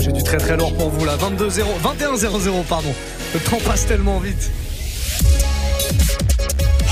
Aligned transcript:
j'ai 0.00 0.12
du 0.12 0.22
très 0.22 0.38
très 0.38 0.56
lourd 0.56 0.74
pour 0.74 0.88
vous 0.90 1.04
là. 1.04 1.16
22 1.16 1.50
0 1.50 1.70
21 1.82 2.16
00 2.16 2.64
pardon. 2.68 2.92
Le 3.34 3.40
temps 3.40 3.58
passe 3.64 3.86
tellement 3.86 4.18
vite. 4.18 4.50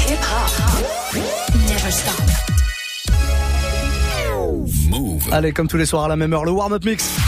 Hip 0.08 0.18
hop. 0.20 1.22
Never 1.68 1.90
stop. 1.90 2.14
Move. 4.90 5.22
Allez, 5.32 5.52
comme 5.52 5.68
tous 5.68 5.76
les 5.76 5.86
soirs 5.86 6.04
à 6.04 6.08
la 6.08 6.16
même 6.16 6.32
heure, 6.32 6.44
le 6.44 6.52
warm-up 6.52 6.84
mix. 6.84 7.27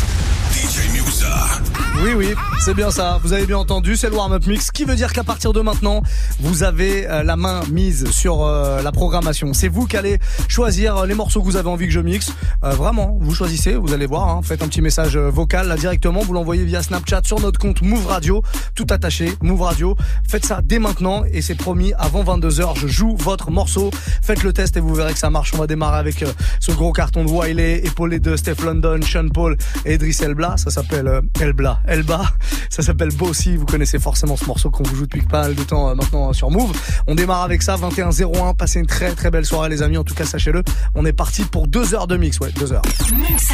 Oui, 2.03 2.13
oui, 2.15 2.33
c'est 2.59 2.73
bien 2.73 2.89
ça. 2.89 3.19
Vous 3.21 3.31
avez 3.33 3.45
bien 3.45 3.57
entendu, 3.57 3.95
c'est 3.95 4.09
le 4.09 4.15
warm-up 4.15 4.47
mix. 4.47 4.71
Qui 4.71 4.85
veut 4.85 4.95
dire 4.95 5.13
qu'à 5.13 5.23
partir 5.23 5.53
de 5.53 5.61
maintenant, 5.61 6.01
vous 6.39 6.63
avez 6.63 7.07
euh, 7.07 7.21
la 7.21 7.35
main 7.35 7.61
mise 7.71 8.09
sur 8.09 8.43
euh, 8.43 8.81
la 8.81 8.91
programmation. 8.91 9.53
C'est 9.53 9.67
vous 9.67 9.85
qui 9.85 9.97
allez 9.97 10.17
choisir 10.47 10.97
euh, 10.97 11.05
les 11.05 11.13
morceaux 11.13 11.41
que 11.41 11.45
vous 11.45 11.57
avez 11.57 11.69
envie 11.69 11.85
que 11.85 11.91
je 11.93 11.99
mixe. 11.99 12.31
Vraiment, 12.63 13.17
vous 13.19 13.33
choisissez, 13.35 13.75
vous 13.75 13.93
allez 13.93 14.05
voir. 14.07 14.29
hein. 14.29 14.41
Faites 14.43 14.63
un 14.63 14.67
petit 14.67 14.81
message 14.81 15.15
vocal 15.17 15.67
là 15.67 15.75
directement. 15.75 16.21
Vous 16.21 16.33
l'envoyez 16.33 16.63
via 16.63 16.81
Snapchat 16.81 17.21
sur 17.23 17.39
notre 17.39 17.59
compte 17.59 17.81
Move 17.81 18.07
Radio. 18.07 18.41
Tout 18.75 18.87
attaché, 18.89 19.33
Move 19.41 19.61
Radio. 19.61 19.95
Faites 20.27 20.45
ça 20.45 20.61
dès 20.63 20.79
maintenant 20.79 21.23
et 21.31 21.41
c'est 21.41 21.55
promis, 21.55 21.93
avant 21.99 22.23
22h, 22.23 22.77
je 22.79 22.87
joue 22.87 23.15
votre 23.17 23.51
morceau. 23.51 23.91
Faites 24.23 24.43
le 24.43 24.53
test 24.53 24.77
et 24.77 24.79
vous 24.79 24.93
verrez 24.95 25.13
que 25.13 25.19
ça 25.19 25.29
marche. 25.29 25.53
On 25.53 25.57
va 25.57 25.67
démarrer 25.67 25.97
avec 25.99 26.23
ce 26.59 26.71
gros 26.71 26.93
carton 26.93 27.25
de 27.25 27.29
Wiley, 27.29 27.81
épaulé 27.85 28.19
de 28.19 28.35
Steph 28.35 28.63
London, 28.63 28.99
Sean 29.03 29.29
Paul 29.29 29.57
et 29.85 29.95
Idris 29.95 30.17
Elba. 30.23 30.57
Ça 30.57 30.69
s'appelle 30.69 30.90
euh, 30.93 31.21
Elba. 31.39 31.81
Elba. 31.87 32.23
Ça 32.69 32.81
s'appelle 32.81 33.11
Bossy. 33.15 33.57
Vous 33.57 33.65
connaissez 33.65 33.99
forcément 33.99 34.35
ce 34.35 34.45
morceau 34.45 34.69
qu'on 34.69 34.83
vous 34.83 34.95
joue 34.95 35.05
depuis 35.05 35.21
pas 35.21 35.43
mal 35.43 35.55
de 35.55 35.63
temps 35.63 35.89
euh, 35.89 35.95
maintenant 35.95 36.29
euh, 36.29 36.33
sur 36.33 36.49
Move. 36.49 36.71
On 37.07 37.15
démarre 37.15 37.43
avec 37.43 37.61
ça, 37.61 37.75
21-01. 37.75 38.55
Passez 38.55 38.79
une 38.79 38.87
très 38.87 39.13
très 39.13 39.31
belle 39.31 39.45
soirée 39.45 39.69
les 39.69 39.81
amis. 39.81 39.97
En 39.97 40.03
tout 40.03 40.13
cas, 40.13 40.25
sachez-le. 40.25 40.63
On 40.95 41.05
est 41.05 41.13
parti 41.13 41.43
pour 41.43 41.67
deux 41.67 41.93
heures 41.93 42.07
de 42.07 42.17
mix. 42.17 42.39
Ouais, 42.39 42.51
deux 42.57 42.71
heures. 42.73 42.81
Muxa. 43.13 43.53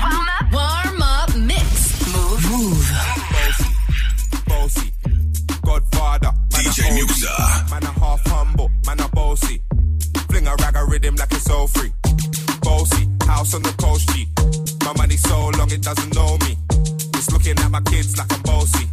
Warm 0.00 0.26
up. 0.40 0.52
Warm 0.52 1.02
up 1.02 1.36
mix. 1.36 2.06
Move. 2.12 2.50
Move. 2.50 2.92
bossy. 4.46 4.92
Godfather, 5.62 6.30
DJ 6.50 6.78
a 6.80 6.92
OG. 6.92 6.98
Muxa. 6.98 7.70
Man 7.70 7.82
a 7.82 8.00
half 8.00 8.26
humble, 8.26 8.70
man 8.86 9.00
a 9.00 9.08
bossy. 9.08 9.60
Fling 10.28 10.46
a 10.46 10.54
rag 10.62 10.76
a 10.76 10.84
rhythm 10.84 11.16
like 11.16 11.32
it's 11.32 11.50
all 11.50 11.66
free. 11.66 11.92
Bossy, 12.62 13.08
house 13.26 13.54
on 13.54 13.62
the 13.62 13.74
coast 13.78 14.08
G. 14.10 14.28
My 14.84 14.92
money 14.96 15.16
so 15.16 15.48
long 15.58 15.70
it 15.70 15.82
doesn't 15.82 16.14
know 16.14 16.38
me. 16.38 16.65
It's 17.26 17.32
looking 17.32 17.58
at 17.58 17.70
my 17.72 17.80
kids 17.80 18.16
like 18.16 18.32
I'm 18.32 18.42
bossy. 18.42 18.86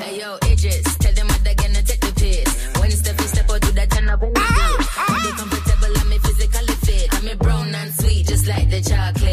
Hey 0.00 0.18
yo, 0.18 0.38
Idris, 0.50 0.96
tell 0.96 1.12
them 1.12 1.26
what 1.26 1.44
they're 1.44 1.54
gonna 1.54 1.82
take 1.82 2.00
the 2.00 2.12
piss. 2.16 2.80
When 2.80 2.90
Steffi 2.90 3.26
step 3.28 3.50
out, 3.50 3.60
do 3.60 3.72
that 3.72 3.90
turn 3.90 4.08
up 4.08 4.22
in 4.22 4.32
the 4.32 4.40
ah, 4.40 4.94
ah. 4.96 5.12
bit. 5.12 5.22
They 5.24 5.36
comfortable, 5.36 5.94
I'm 6.00 6.20
physically 6.20 6.74
fit. 6.86 7.08
I'm 7.12 7.28
a 7.28 7.36
brown 7.36 7.74
and 7.74 7.92
sweet, 7.92 8.28
just 8.28 8.46
like 8.46 8.70
the 8.70 8.80
chocolate. 8.80 9.31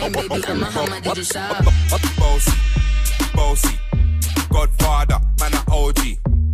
Nine, 0.00 0.12
baby, 0.12 0.44
I'm 0.48 0.62
a 0.62 0.70
hammer, 0.70 1.00
did 1.00 1.14
the 1.14 1.24
shop. 1.24 1.64
Bossy, 2.18 2.52
bossy. 3.34 3.78
Godfather, 4.50 5.20
man 5.40 5.54
a 5.54 5.72
OG. 5.72 5.98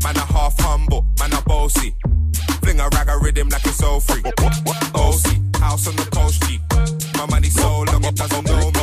Man 0.05 0.17
a 0.17 0.21
half 0.21 0.59
humble, 0.61 1.07
man 1.19 1.33
a 1.33 1.43
bossy. 1.43 1.95
Fling 2.63 2.81
a 2.81 2.89
rag 2.89 3.09
a 3.09 3.19
rhythm 3.19 3.49
like 3.49 3.65
it's 3.65 3.83
all 3.83 4.01
free. 4.01 4.23
Bossy, 4.93 5.41
house 5.59 5.87
on 5.89 5.97
the 5.97 6.09
coast 6.13 6.43
G. 6.45 6.59
My 7.17 7.27
money 7.27 7.49
so 7.49 7.83
long 7.83 8.05
it 8.05 8.15
doesn't 8.15 8.47
know 8.47 8.71
me. 8.71 8.81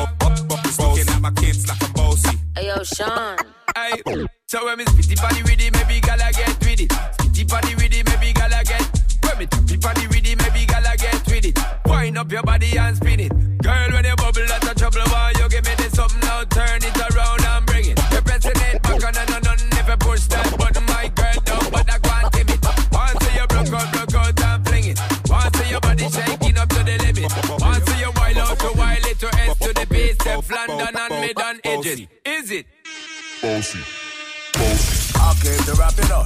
Looking 0.80 1.10
at 1.10 1.22
my 1.22 1.32
kids 1.32 1.68
like 1.68 1.84
I'm 1.84 1.92
bossy. 1.94 2.38
Hey 2.56 2.68
yo, 2.68 2.84
Sean. 2.84 3.38
Hey, 3.76 4.02
so 4.48 4.66
when 4.66 4.78
me 4.80 4.86
spitty 4.86 5.18
party 5.18 5.44
with 5.44 5.58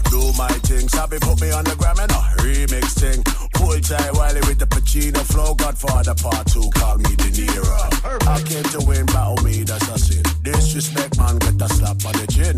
do 0.09 0.21
my 0.37 0.49
thing. 0.65 0.87
Sabi 0.89 1.17
put 1.19 1.41
me 1.41 1.51
on 1.51 1.63
the 1.63 1.75
gram 1.75 1.97
and 1.99 2.11
a 2.11 2.21
remix 2.41 2.97
thing. 2.99 3.23
Pull 3.53 3.79
tight 3.81 4.13
Wiley 4.13 4.41
with 4.47 4.59
the 4.59 4.65
Pacino 4.65 5.21
flow. 5.31 5.53
Godfather 5.53 6.15
part 6.15 6.47
two, 6.47 6.69
call 6.75 6.97
me 6.97 7.15
De 7.15 7.29
Niro. 7.29 8.27
I 8.27 8.41
came 8.41 8.63
to 8.75 8.79
win, 8.87 9.05
battle 9.07 9.35
oh, 9.37 9.43
me, 9.43 9.63
that's 9.63 9.87
a 9.87 9.97
sin. 9.99 10.23
Disrespect, 10.41 11.17
man, 11.17 11.37
get 11.37 11.61
a 11.61 11.67
slap 11.69 11.99
on 12.05 12.13
the 12.17 12.27
chin. 12.31 12.55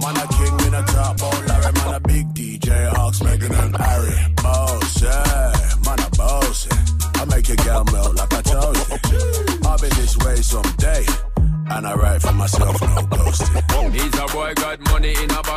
Man, 0.00 0.16
a 0.16 0.26
king 0.36 0.56
in 0.66 0.74
a 0.74 0.82
top, 0.86 1.16
oh 1.20 1.44
Larry, 1.48 1.72
man, 1.72 1.94
a 1.94 2.00
big 2.00 2.26
DJ, 2.34 2.88
Hawks, 2.94 3.22
Megan 3.22 3.54
and 3.54 3.76
Harry. 3.76 4.16
Boss, 4.42 5.02
yeah, 5.02 5.52
man, 5.84 5.98
a 6.00 6.10
boss. 6.16 6.68
I 7.16 7.24
make 7.24 7.48
your 7.48 7.56
girl 7.56 7.84
melt 7.92 8.14
like 8.14 8.32
I 8.32 8.42
told 8.42 8.76
you. 8.76 9.58
I'll 9.64 9.78
be 9.78 9.88
this 9.88 10.16
way 10.18 10.36
someday. 10.36 11.04
And 11.68 11.86
I 11.86 11.94
write 11.94 12.22
for 12.22 12.32
myself, 12.32 12.80
no 12.80 13.02
ghosting. 13.10 13.92
He's 13.92 14.18
a 14.18 14.26
boy 14.32 14.54
got 14.54 14.78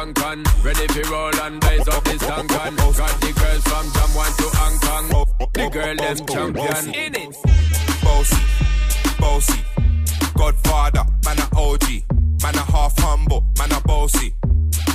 a 0.10 0.14
bank 0.14 0.48
and 0.48 0.66
ready 0.66 0.88
for 0.88 1.12
roll 1.12 1.36
and 1.42 1.60
blaze 1.60 1.88
up 1.88 2.04
this 2.04 2.22
tank 2.22 2.52
and 2.52 2.78
got 2.78 3.22
the 3.22 3.34
girls 3.34 3.64
from 3.64 3.92
Jam 3.94 4.10
1 4.16 4.32
to 4.38 4.48
Hong 4.58 4.80
Kong. 4.80 5.26
The 5.54 5.70
girl 5.70 5.96
them 5.96 6.28
champion 6.28 6.96
in 6.96 7.16
it. 7.16 7.36
bossy, 8.04 8.44
bossy. 9.20 9.62
Godfather, 10.36 11.04
man 11.26 11.40
a 11.40 11.58
OG, 11.58 11.84
man 12.44 12.56
a 12.56 12.72
half 12.72 12.98
humble, 13.00 13.46
man 13.58 13.72
a 13.72 13.82
bossy. 13.82 14.34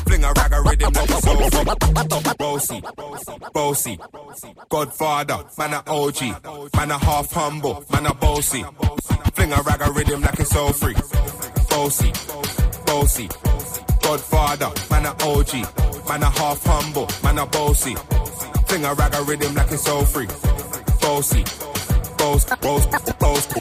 Fling 0.06 0.24
a 0.24 0.32
rag 0.32 0.52
a 0.52 0.62
rhythm 0.62 0.92
like 0.92 1.26
all 1.26 1.50
free. 1.50 2.34
Bossy, 2.38 2.82
bossy. 3.52 3.98
Godfather, 4.68 5.44
man 5.58 5.72
a 5.74 5.82
OG, 5.90 6.20
man 6.76 6.90
a 6.90 6.98
half 6.98 7.30
humble, 7.32 7.84
man 7.90 8.06
a 8.06 8.14
bossy. 8.14 8.64
Fling 9.34 9.52
a 9.52 9.62
rag 9.62 9.80
a 9.80 9.90
rhythm 9.92 10.20
like 10.22 10.40
it's 10.40 10.56
all 10.56 10.72
free. 10.72 10.94
Bossy, 11.68 12.12
bossy. 12.86 13.28
Godfather, 14.04 14.70
man 14.90 15.06
a 15.06 15.10
OG, 15.24 15.52
man 16.08 16.22
a 16.22 16.30
half 16.30 16.62
humble, 16.64 17.08
man 17.22 17.38
a 17.38 17.46
bossy. 17.46 17.94
Fling 18.66 18.84
a 18.84 18.92
rag 18.92 19.14
a 19.14 19.22
rhythm 19.22 19.54
like 19.54 19.72
it's 19.72 19.88
all 19.88 20.04
free. 20.04 20.26
Bossy, 21.00 21.42
boss, 22.18 22.44
boss, 22.60 22.86
boss, 22.86 23.12
bossy. 23.18 23.60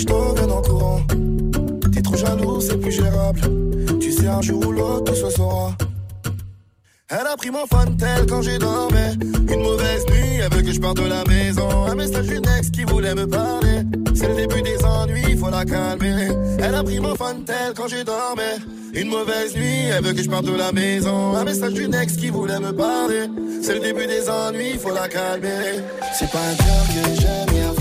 pris 7.41 7.49
mon 7.49 7.65
tel 7.97 8.25
quand 8.29 8.43
j'ai 8.43 8.59
dormi. 8.59 9.17
Une 9.51 9.63
mauvaise 9.63 10.05
nuit, 10.11 10.39
elle 10.43 10.53
veut 10.55 10.61
que 10.61 10.71
je 10.71 10.79
parte 10.79 10.97
de 10.97 11.07
la 11.07 11.23
maison. 11.23 11.85
Un 11.87 11.95
message 11.95 12.27
d'une 12.27 12.47
ex 12.57 12.69
qui 12.69 12.83
voulait 12.83 13.15
me 13.15 13.25
parler. 13.25 13.81
C'est 14.13 14.27
le 14.27 14.35
début 14.35 14.61
des 14.61 14.83
ennuis, 14.85 15.35
faut 15.37 15.49
la 15.49 15.65
calmer. 15.65 16.27
Elle 16.59 16.75
a 16.75 16.83
pris 16.83 16.99
mon 16.99 17.15
tel 17.15 17.73
quand 17.75 17.87
j'ai 17.87 18.03
dormi. 18.03 18.43
Une 18.93 19.09
mauvaise 19.09 19.55
nuit, 19.55 19.85
elle 19.91 20.03
veut 20.03 20.13
que 20.13 20.21
je 20.21 20.29
parte 20.29 20.45
de 20.45 20.55
la 20.55 20.71
maison. 20.71 21.35
Un 21.35 21.43
message 21.43 21.73
d'une 21.73 21.95
ex 21.95 22.15
qui 22.15 22.29
voulait 22.29 22.59
me 22.59 22.73
parler. 22.73 23.25
C'est 23.63 23.73
le 23.73 23.79
début 23.79 24.05
des 24.05 24.29
ennuis, 24.29 24.77
faut 24.77 24.93
la 24.93 25.07
calmer. 25.07 25.81
C'est 26.19 26.29
pas 26.29 26.37
un 26.37 26.55
cœur 26.55 26.85
que 26.89 27.21
j'aime, 27.21 27.80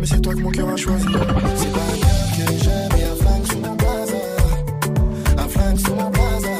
mais 0.00 0.06
c'est 0.06 0.20
toi 0.20 0.34
que 0.34 0.40
mon 0.40 0.50
cœur 0.50 0.68
a 0.68 0.76
choisi. 0.76 1.04
C'est 1.04 1.72
pas 1.72 1.80
un 1.80 1.96
cœur 1.98 2.26
que 2.36 2.52
j'aime, 2.64 2.92
et 2.98 3.04
un 3.04 3.16
flingue 3.16 3.46
sous 3.46 3.58
mon 3.58 3.74
blazer. 3.74 4.36
Un 5.38 5.48
flingue 5.48 5.78
sous 5.78 5.94
mon 5.94 6.10
blazer. 6.10 6.50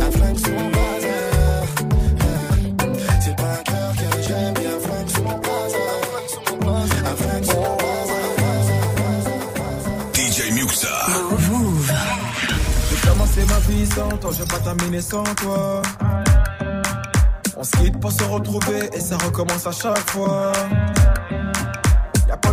Un 0.00 0.10
flingue 0.10 0.38
sous 0.38 0.52
mon 0.52 0.68
blazer. 0.70 1.64
C'est 3.20 3.36
pas 3.36 3.52
un 3.52 3.62
cœur 3.62 3.92
que 3.96 4.22
j'aime, 4.22 4.54
et 4.62 4.66
un 4.66 4.80
flingue 4.80 5.08
sous 5.08 5.22
mon 5.22 5.38
blazer. 5.38 5.90
Un 7.04 7.16
flingue 7.16 7.44
sous 7.44 7.60
mon 7.60 7.76
DJ 10.14 10.52
Muxa. 10.52 10.96
J'ai 12.90 13.08
commencé 13.08 13.40
ma 13.48 13.58
vie 13.68 13.86
sans 13.86 14.16
toi, 14.18 14.30
je 14.32 14.38
vais 14.38 14.46
pas 14.46 14.58
terminer 14.58 15.00
sans 15.00 15.24
toi. 15.24 15.82
On 17.58 17.64
se 17.64 17.70
quitte 17.78 17.98
pour 18.00 18.12
se 18.12 18.22
retrouver 18.24 18.90
et 18.92 19.00
ça 19.00 19.16
recommence 19.16 19.66
à 19.66 19.72
chaque 19.72 20.10
fois. 20.10 20.52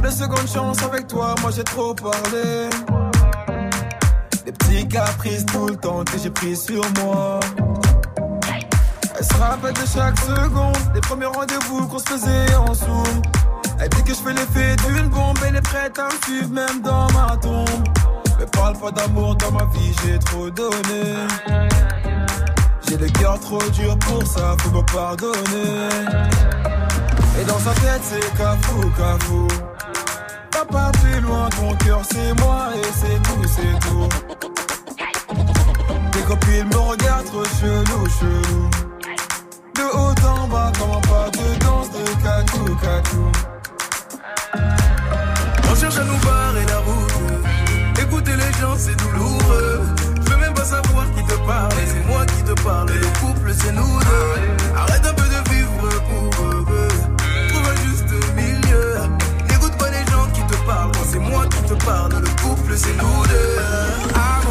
De 0.03 0.09
seconde 0.09 0.47
chance 0.53 0.83
avec 0.83 1.07
toi, 1.07 1.33
moi 1.41 1.49
j'ai 1.55 1.63
trop 1.63 1.93
parlé. 1.93 2.69
Des 4.45 4.51
petits 4.51 4.85
caprices 4.85 5.45
tout 5.45 5.67
le 5.67 5.77
temps 5.77 6.03
que 6.03 6.17
j'ai 6.21 6.29
pris 6.29 6.57
sur 6.57 6.83
moi. 7.01 7.39
Elle 9.17 9.25
se 9.25 9.33
rappelle 9.35 9.73
de 9.73 9.87
chaque 9.87 10.19
seconde, 10.19 10.75
des 10.93 10.99
premiers 10.99 11.27
rendez-vous 11.27 11.87
qu'on 11.87 11.99
se 11.99 12.03
faisait 12.03 12.53
en 12.55 12.73
zoom. 12.73 13.21
Elle 13.79 13.87
dit 13.89 14.03
que 14.03 14.09
je 14.09 14.19
fais 14.19 14.33
l'effet 14.33 14.75
d'une 14.85 15.07
bombe, 15.07 15.37
elle 15.47 15.55
est 15.55 15.61
prête 15.61 15.97
à 15.97 16.05
me 16.07 16.25
suivre 16.25 16.49
même 16.49 16.81
dans 16.81 17.07
ma 17.13 17.37
tombe. 17.37 17.87
Mais 18.37 18.45
parle 18.47 18.77
pas 18.77 18.91
d'amour 18.91 19.35
dans 19.35 19.51
ma 19.51 19.65
vie, 19.65 19.95
j'ai 20.03 20.19
trop 20.19 20.49
donné. 20.49 21.15
J'ai 22.89 22.97
le 22.97 23.07
cœur 23.07 23.39
trop 23.39 23.63
dur 23.71 23.97
pour 23.99 24.27
ça, 24.27 24.55
faut 24.59 24.71
me 24.71 24.83
pardonner. 24.91 25.89
Et 27.39 27.45
dans 27.45 27.59
sa 27.59 27.71
tête, 27.75 28.01
c'est 28.03 28.37
cafou, 28.37 28.81
cafou. 28.97 29.47
Pas 30.71 30.91
plus 30.93 31.19
loin, 31.21 31.49
ton 31.49 31.75
cœur 31.85 32.01
c'est 32.09 32.33
moi 32.41 32.69
et 32.75 32.87
c'est 32.95 33.21
tout, 33.21 33.43
c'est 33.47 33.79
tout. 33.87 34.09
Tes 36.11 36.21
copines 36.21 36.67
me 36.67 36.77
regardent 36.77 37.25
trop 37.25 37.43
chelou, 37.59 38.09
chelou. 38.19 38.69
De 39.75 39.83
haut 39.93 40.27
en 40.27 40.47
bas, 40.47 40.71
comment 40.79 41.01
pas 41.01 41.29
de 41.31 41.59
danse 41.59 41.89
de 41.91 42.05
cacou, 42.23 42.65
cacou. 42.81 43.31
On 45.69 45.75
cherche 45.75 45.97
à 45.97 46.03
nous 46.05 46.17
barrer 46.17 46.65
la 46.65 46.79
route. 46.79 48.01
Écouter 48.01 48.35
les 48.35 48.53
gens, 48.59 48.75
c'est 48.77 48.95
douloureux. 48.95 49.81
Je 50.25 50.31
veux 50.31 50.37
même 50.37 50.53
pas 50.53 50.65
savoir 50.65 51.05
qui 51.15 51.23
te 51.25 51.35
parle. 51.45 51.73
C'est 51.85 52.07
moi 52.07 52.25
qui 52.25 52.43
te 52.43 52.53
parle. 52.63 52.87
Le 52.87 53.19
couple, 53.19 53.53
c'est 53.53 53.73
nous 53.73 53.99
deux. 53.99 54.75
Arrête 54.75 55.05
un 55.05 55.13
peu 55.13 55.22
parle. 61.85 62.13
Le 62.21 62.41
couple, 62.41 62.73
c'est 62.75 62.93
nous 62.93 63.23
deux. 63.27 63.57
Ah 64.15 64.42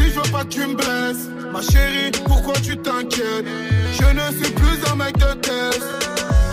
caisse. 0.00 0.12
Je 0.14 0.20
veux 0.20 0.32
pas 0.32 0.44
que 0.44 0.48
tu 0.48 0.60
me 0.60 0.74
blesses. 0.74 1.28
Ma 1.52 1.60
chérie, 1.62 2.10
pourquoi 2.26 2.54
tu 2.54 2.76
t'inquiètes? 2.76 3.46
Je 3.92 4.04
ne 4.04 4.42
suis 4.42 4.52
plus 4.52 4.78
un 4.90 4.96
mec 4.96 5.16
de 5.18 5.32
test. 5.34 5.82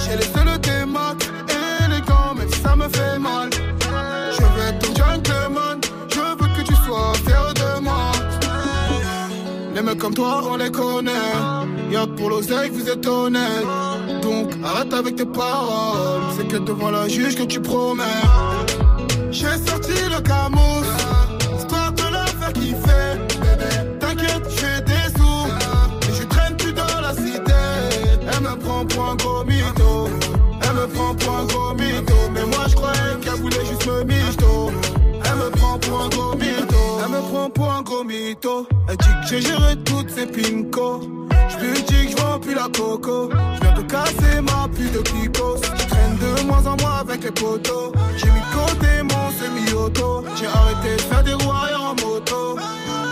J'ai 0.04 0.18
les 0.18 0.24
seuls 0.24 0.60
des 0.60 0.86
maths 0.86 1.30
élégants, 1.86 2.36
même 2.36 2.50
si 2.51 2.60
ça 2.60 2.75
me 2.75 2.88
fait 2.89 3.20
mal. 3.20 3.50
Je 4.32 4.42
veux 4.42 4.68
être 4.68 4.80
ton 4.80 4.96
gentleman, 4.96 5.80
je 6.10 6.20
veux 6.20 6.50
que 6.56 6.62
tu 6.68 6.75
sois 6.86 7.13
fier 7.25 7.54
de 7.54 7.80
moi. 7.82 8.12
Les 9.75 9.82
mecs 9.82 10.00
comme 10.00 10.13
toi, 10.13 10.42
on 10.50 10.58
les 10.58 10.72
connaît. 10.72 11.12
Y'a 11.92 12.08
pour 12.08 12.30
l'oseille 12.30 12.70
vous 12.72 12.89
êtes 12.89 13.06
honnête. 13.06 13.66
Donc 14.24 14.51
arrête 14.63 14.94
avec 14.94 15.16
tes 15.16 15.25
paroles. 15.25 16.22
C'est 16.38 16.48
que 16.48 16.58
devant 16.58 16.89
la 16.89 17.08
juge 17.08 17.36
que 17.36 17.44
tu 17.44 17.62
promets. 17.62 18.04
J'ai 19.32 19.58
sorti 19.68 19.94
le 20.10 20.20
camouche, 20.22 20.77
pour 28.98 29.12
un 29.12 29.16
gros 29.16 29.44
mytho. 29.44 30.10
Elle 30.63 30.75
me 30.75 30.88
prend 30.88 31.13
pour 31.16 31.36
un 31.38 31.46
gros 31.46 31.74
mytho. 31.75 32.16
Mais 32.34 32.46
moi 32.46 32.66
je 32.68 32.75
croyais 32.75 33.16
qu'elle 33.22 33.39
voulait 33.42 33.66
juste 33.66 33.86
me 33.86 34.04
michto. 34.04 34.72
Elle 35.25 35.36
me 35.36 35.50
prend 35.51 35.77
pour 35.77 36.01
un 36.01 36.10
gros 36.10 36.36
mytho. 36.36 36.82
Elle 37.04 37.12
me 37.12 37.22
prend 37.30 37.50
pour 37.50 37.72
un 37.72 37.82
gros 37.84 38.04
mytho. 38.04 38.68
Elle 38.89 38.98
dit 38.98 39.16
que 39.22 39.27
j'ai 39.30 39.42
géré 39.42 39.75
toutes 39.86 40.10
ces 40.10 40.25
pincos. 40.25 41.01
Je 41.50 41.58
lui 41.63 41.84
dis 41.84 42.06
que 42.06 42.12
je 42.12 42.18
vends 42.18 42.39
plus 42.39 42.56
la 42.56 42.68
coco. 42.75 43.30
Je 43.56 43.62
viens 43.62 43.75
de 43.75 43.82
casser 43.84 44.42
ma 44.42 44.68
pluie 44.74 44.89
de 44.89 45.00
picos. 45.00 45.58
Je 45.63 45.88
traîne 45.88 46.18
de 46.18 46.48
moins 46.48 46.66
en 46.66 46.75
moins 46.82 47.00
avec 47.01 47.24
les 47.24 47.32
potos. 47.32 47.92
J'ai 48.18 48.32
mis 48.32 48.42
de 48.48 48.51
côté 48.60 48.92
mon 49.04 49.27
semi-auto. 49.39 50.24
J'ai 50.36 50.48
arrêté 50.48 50.96
de 50.98 51.01
faire 51.01 51.24
des 51.24 51.34
roues 51.34 51.51
en 51.51 51.94
moto. 52.04 52.58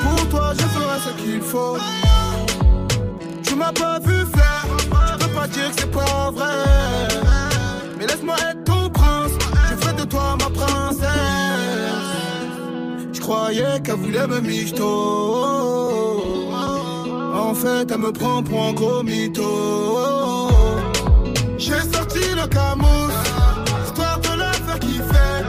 Pour 0.03 0.29
toi, 0.29 0.53
je 0.57 0.65
ferai 0.73 0.97
ce 1.05 1.21
qu'il 1.21 1.41
faut. 1.41 1.77
Tu 3.43 3.55
m'as 3.55 3.71
pas 3.71 3.99
vu 3.99 4.25
faire. 4.35 4.64
Pas 5.45 5.51
c'est 5.77 5.91
pas 5.91 6.31
vrai. 6.31 6.63
Mais 7.99 8.07
laisse-moi 8.07 8.35
être 8.49 8.63
ton 8.63 8.89
prince. 8.89 9.33
Je 9.69 9.75
fais 9.85 9.93
de 9.93 10.03
toi 10.03 10.35
ma 10.39 10.49
princesse. 10.49 11.07
Je 13.13 13.19
croyais 13.19 13.79
qu'elle 13.83 13.95
voulait 13.95 14.27
me 14.27 14.39
michto. 14.39 14.83
En 17.33 17.53
fait, 17.53 17.91
elle 17.91 17.99
me 17.99 18.11
prend 18.11 18.41
pour 18.41 18.63
un 18.63 18.73
gros 18.73 19.03
mytho. 19.03 20.49
J'ai 21.59 21.81
sorti 21.93 22.21
le 22.35 22.47
camouche, 22.47 23.13
histoire 23.85 24.19
de 24.19 24.39
la 24.39 24.51
faire 24.51 24.79
kiffer. 24.79 25.44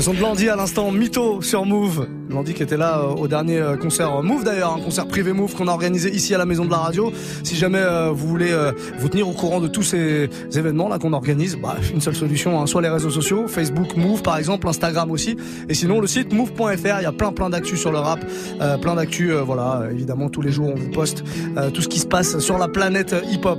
Le 0.00 0.04
son 0.04 0.14
de 0.14 0.20
Landy 0.20 0.48
à 0.48 0.56
l'instant, 0.56 0.90
Mytho 0.90 1.42
sur 1.42 1.66
Move. 1.66 2.08
Landy 2.30 2.54
qui 2.54 2.62
était 2.62 2.78
là 2.78 3.00
euh, 3.00 3.08
au 3.16 3.28
dernier 3.28 3.58
euh, 3.58 3.76
concert 3.76 4.22
Move 4.22 4.44
d'ailleurs, 4.44 4.72
un 4.72 4.80
concert 4.80 5.06
privé 5.06 5.34
Move 5.34 5.54
qu'on 5.54 5.68
a 5.68 5.72
organisé 5.72 6.10
ici 6.10 6.34
à 6.34 6.38
la 6.38 6.46
maison 6.46 6.64
de 6.64 6.70
la 6.70 6.78
radio. 6.78 7.12
Si 7.44 7.54
jamais 7.54 7.80
euh, 7.80 8.08
vous 8.10 8.26
voulez 8.26 8.50
euh, 8.50 8.72
vous 8.98 9.10
tenir 9.10 9.28
au 9.28 9.32
courant 9.32 9.60
de 9.60 9.68
tous 9.68 9.82
ces 9.82 10.30
événements 10.54 10.88
là 10.88 10.98
qu'on 10.98 11.12
organise, 11.12 11.58
bah, 11.58 11.76
une 11.92 12.00
seule 12.00 12.16
solution, 12.16 12.58
hein, 12.58 12.66
soit 12.66 12.80
les 12.80 12.88
réseaux 12.88 13.10
sociaux, 13.10 13.46
Facebook 13.46 13.94
Move 13.94 14.22
par 14.22 14.38
exemple, 14.38 14.66
Instagram 14.68 15.10
aussi, 15.10 15.36
et 15.68 15.74
sinon 15.74 16.00
le 16.00 16.06
site 16.06 16.32
move.fr, 16.32 16.64
il 17.00 17.02
y 17.02 17.04
a 17.04 17.12
plein 17.12 17.32
plein 17.32 17.50
d'actu 17.50 17.76
sur 17.76 17.92
le 17.92 17.98
rap, 17.98 18.20
euh, 18.62 18.78
plein 18.78 18.94
d'actu, 18.94 19.34
euh, 19.34 19.42
voilà, 19.42 19.82
évidemment 19.92 20.30
tous 20.30 20.40
les 20.40 20.50
jours 20.50 20.72
on 20.74 20.78
vous 20.78 20.90
poste 20.92 21.24
euh, 21.58 21.68
tout 21.68 21.82
ce 21.82 21.88
qui 21.88 21.98
se 21.98 22.06
passe 22.06 22.38
sur 22.38 22.56
la 22.56 22.68
planète 22.68 23.14
hip-hop. 23.30 23.58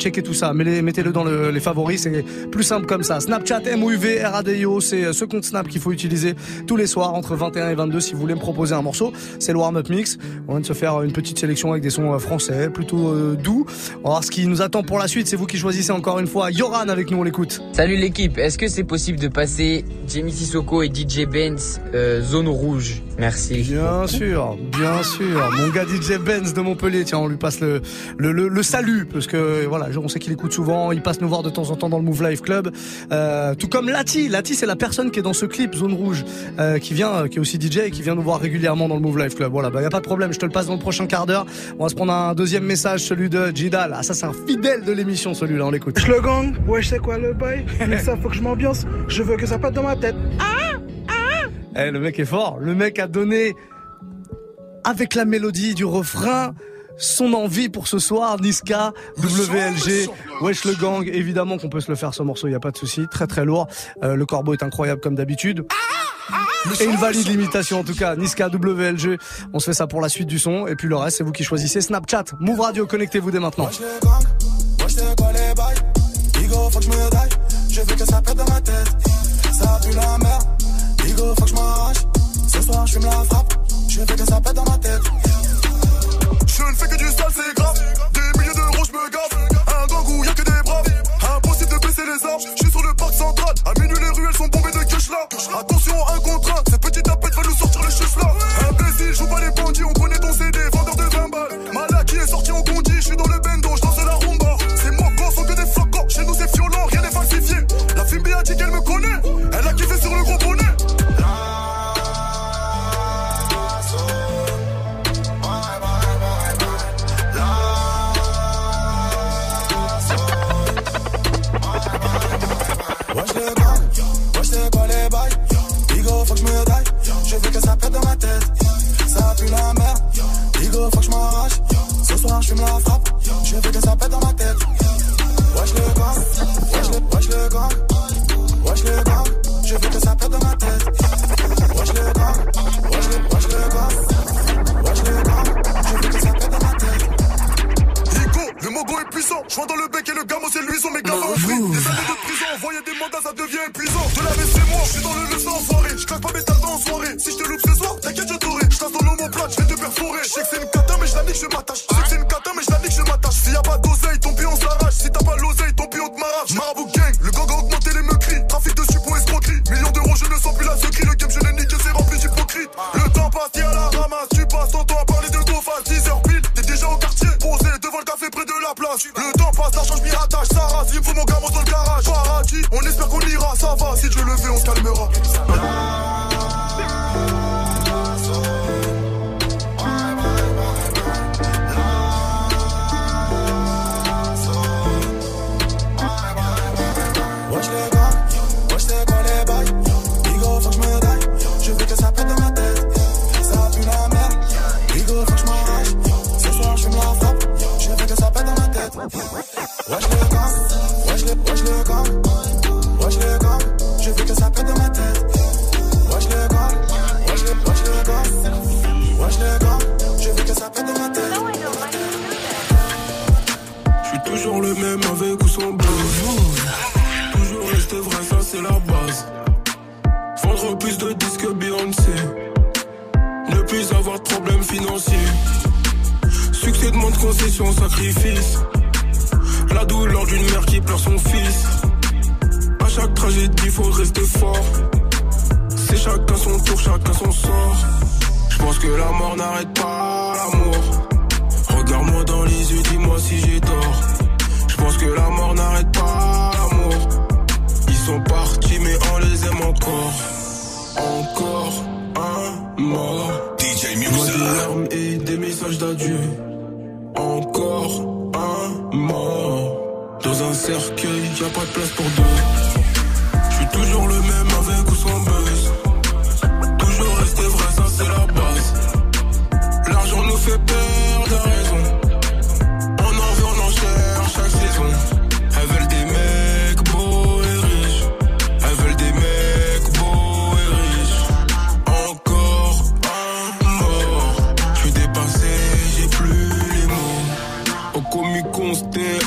Checkez 0.00 0.22
tout 0.22 0.32
ça, 0.32 0.54
mettez- 0.54 0.80
mettez-le 0.80 1.12
dans 1.12 1.24
le- 1.24 1.50
les 1.50 1.60
favoris, 1.60 2.00
c'est 2.02 2.24
plus 2.50 2.62
simple 2.62 2.86
comme 2.86 3.02
ça. 3.02 3.20
Snapchat, 3.20 3.60
MOUV, 3.76 4.22
RADIO, 4.24 4.80
c'est 4.80 5.04
euh, 5.04 5.12
ce 5.12 5.26
compte 5.26 5.44
Snap 5.44 5.68
qu'il 5.68 5.78
faut 5.80 5.92
utiliser 5.92 6.34
tous 6.66 6.76
les 6.76 6.86
soirs 6.86 7.12
entre 7.12 7.36
21 7.36 7.68
et 7.68 7.74
22 7.74 8.00
si 8.00 8.14
vous 8.14 8.20
voulez 8.20 8.34
me 8.34 8.40
proposer 8.40 8.74
un 8.74 8.80
morceau. 8.80 9.12
C'est 9.38 9.52
le 9.52 9.58
warm-up 9.58 9.90
mix. 9.90 10.16
On 10.48 10.52
vient 10.52 10.60
de 10.60 10.66
se 10.66 10.72
faire 10.72 11.02
une 11.02 11.12
petite 11.12 11.38
sélection 11.38 11.70
avec 11.72 11.82
des 11.82 11.90
sons 11.90 12.14
euh, 12.14 12.18
français, 12.18 12.70
plutôt 12.70 13.08
euh, 13.08 13.36
doux. 13.36 13.66
On 13.98 14.04
va 14.04 14.08
voir 14.10 14.24
ce 14.24 14.30
qui 14.30 14.46
nous 14.46 14.62
attend 14.62 14.82
pour 14.82 14.98
la 14.98 15.06
suite. 15.06 15.26
C'est 15.26 15.36
vous 15.36 15.46
qui 15.46 15.58
choisissez 15.58 15.92
encore 15.92 16.18
une 16.18 16.26
fois. 16.26 16.50
Yoran 16.50 16.88
avec 16.88 17.10
nous, 17.10 17.18
on 17.18 17.22
l'écoute. 17.22 17.60
Salut 17.74 17.96
l'équipe, 17.96 18.38
est-ce 18.38 18.56
que 18.56 18.68
c'est 18.68 18.84
possible 18.84 19.18
de 19.18 19.28
passer 19.28 19.84
Jamie 20.08 20.32
Sissoko 20.32 20.82
et 20.82 20.88
DJ 20.88 21.26
Benz 21.30 21.78
euh, 21.94 22.22
zone 22.22 22.48
rouge? 22.48 23.02
Merci. 23.18 23.58
Bien 23.62 24.06
sûr, 24.06 24.56
bien 24.78 25.02
sûr. 25.02 25.50
Mon 25.58 25.68
gars 25.68 25.84
DJ 25.84 26.16
Benz 26.18 26.54
de 26.54 26.60
Montpellier, 26.62 27.04
tiens, 27.04 27.18
on 27.18 27.28
lui 27.28 27.36
passe 27.36 27.60
le, 27.60 27.82
le, 28.16 28.32
le, 28.32 28.48
le 28.48 28.62
salut, 28.62 29.04
parce 29.04 29.26
que 29.26 29.66
voilà, 29.66 29.89
on 29.98 30.08
sait 30.08 30.18
qu'il 30.18 30.32
écoute 30.32 30.52
souvent, 30.52 30.92
il 30.92 31.02
passe 31.02 31.20
nous 31.20 31.28
voir 31.28 31.42
de 31.42 31.50
temps 31.50 31.70
en 31.70 31.76
temps 31.76 31.88
dans 31.88 31.98
le 31.98 32.04
Move 32.04 32.28
Life 32.28 32.42
Club. 32.42 32.70
Euh, 33.12 33.54
tout 33.54 33.68
comme 33.68 33.88
Lati, 33.88 34.28
Lati 34.28 34.54
c'est 34.54 34.66
la 34.66 34.76
personne 34.76 35.10
qui 35.10 35.18
est 35.18 35.22
dans 35.22 35.32
ce 35.32 35.46
clip 35.46 35.74
Zone 35.74 35.94
Rouge, 35.94 36.24
euh, 36.58 36.78
qui 36.78 36.94
vient, 36.94 37.14
euh, 37.14 37.28
qui 37.28 37.38
est 37.38 37.40
aussi 37.40 37.58
DJ 37.60 37.78
et 37.78 37.90
qui 37.90 38.02
vient 38.02 38.14
nous 38.14 38.22
voir 38.22 38.40
régulièrement 38.40 38.88
dans 38.88 38.96
le 38.96 39.00
Move 39.00 39.18
Life 39.18 39.34
Club. 39.34 39.52
Voilà, 39.52 39.70
bah 39.70 39.82
y 39.82 39.84
a 39.84 39.90
pas 39.90 40.00
de 40.00 40.04
problème, 40.04 40.32
je 40.32 40.38
te 40.38 40.46
le 40.46 40.52
passe 40.52 40.66
dans 40.66 40.74
le 40.74 40.80
prochain 40.80 41.06
quart 41.06 41.26
d'heure. 41.26 41.46
On 41.78 41.84
va 41.84 41.88
se 41.88 41.94
prendre 41.94 42.12
un 42.12 42.34
deuxième 42.34 42.64
message, 42.64 43.00
celui 43.00 43.28
de 43.28 43.52
Jidal. 43.54 43.94
Ah 43.96 44.02
ça 44.02 44.14
c'est 44.14 44.26
un 44.26 44.34
fidèle 44.46 44.84
de 44.84 44.92
l'émission 44.92 45.34
celui-là, 45.34 45.66
on 45.66 45.70
l'écoute. 45.70 46.06
Le 46.06 46.20
gang, 46.20 46.54
ouais 46.66 46.82
je 46.82 46.88
sais 46.88 46.98
quoi 46.98 47.18
le 47.18 47.32
bail, 47.32 47.64
mais 47.88 47.98
ça 47.98 48.16
faut 48.16 48.28
que 48.28 48.36
je 48.36 48.42
m'ambiance, 48.42 48.86
je 49.08 49.22
veux 49.22 49.36
que 49.36 49.46
ça 49.46 49.58
pète 49.58 49.74
dans 49.74 49.82
ma 49.82 49.96
tête. 49.96 50.16
Eh, 51.76 51.90
le 51.90 52.00
mec 52.00 52.18
est 52.18 52.24
fort. 52.24 52.58
Le 52.60 52.74
mec 52.74 52.98
a 52.98 53.06
donné, 53.06 53.54
avec 54.84 55.14
la 55.14 55.24
mélodie 55.24 55.74
du 55.74 55.84
refrain, 55.84 56.54
son 57.00 57.32
envie 57.32 57.68
pour 57.68 57.88
ce 57.88 57.98
soir. 57.98 58.40
Niska, 58.40 58.92
WLG, 59.18 60.08
Wesh 60.42 60.64
le 60.64 60.74
gang. 60.74 61.08
Évidemment 61.12 61.58
qu'on 61.58 61.68
peut 61.68 61.80
se 61.80 61.90
le 61.90 61.96
faire 61.96 62.14
ce 62.14 62.22
morceau, 62.22 62.46
il 62.46 62.52
y 62.52 62.54
a 62.54 62.60
pas 62.60 62.70
de 62.70 62.76
souci. 62.76 63.06
Très 63.10 63.26
très 63.26 63.44
lourd. 63.44 63.66
Euh, 64.04 64.14
le 64.14 64.26
corbeau 64.26 64.52
est 64.52 64.62
incroyable 64.62 65.00
comme 65.00 65.14
d'habitude. 65.14 65.66
Et 66.80 66.84
une 66.84 66.96
valide 66.96 67.26
l'imitation 67.26 67.80
en 67.80 67.84
tout 67.84 67.94
cas. 67.94 68.14
Niska, 68.16 68.48
WLG. 68.48 69.18
On 69.52 69.58
se 69.58 69.66
fait 69.66 69.74
ça 69.74 69.86
pour 69.86 70.00
la 70.00 70.08
suite 70.08 70.28
du 70.28 70.38
son. 70.38 70.66
Et 70.66 70.76
puis 70.76 70.88
le 70.88 70.96
reste, 70.96 71.18
c'est 71.18 71.24
vous 71.24 71.32
qui 71.32 71.42
choisissez. 71.42 71.80
Snapchat, 71.80 72.24
Move 72.38 72.60
Radio, 72.60 72.86
connectez-vous 72.86 73.30
dès 73.30 73.40
maintenant. 73.40 73.70
Moi 74.00 74.88
je 74.88 74.94
sais 74.94 75.02
quoi 75.16 75.32
les 75.32 75.54
bails 75.54 75.76
Bigo 76.38 76.70
faut 76.70 76.78
que 76.78 76.84
je 76.84 76.90
me 76.90 77.49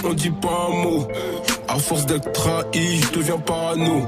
on 0.04 0.14
dit 0.14 0.30
pas 0.30 0.68
un 0.70 0.84
mot. 0.84 1.08
À 1.68 1.80
force 1.80 2.06
d'être 2.06 2.32
trahi, 2.32 3.02
je 3.02 3.12
deviens 3.18 3.38
parano. 3.38 4.06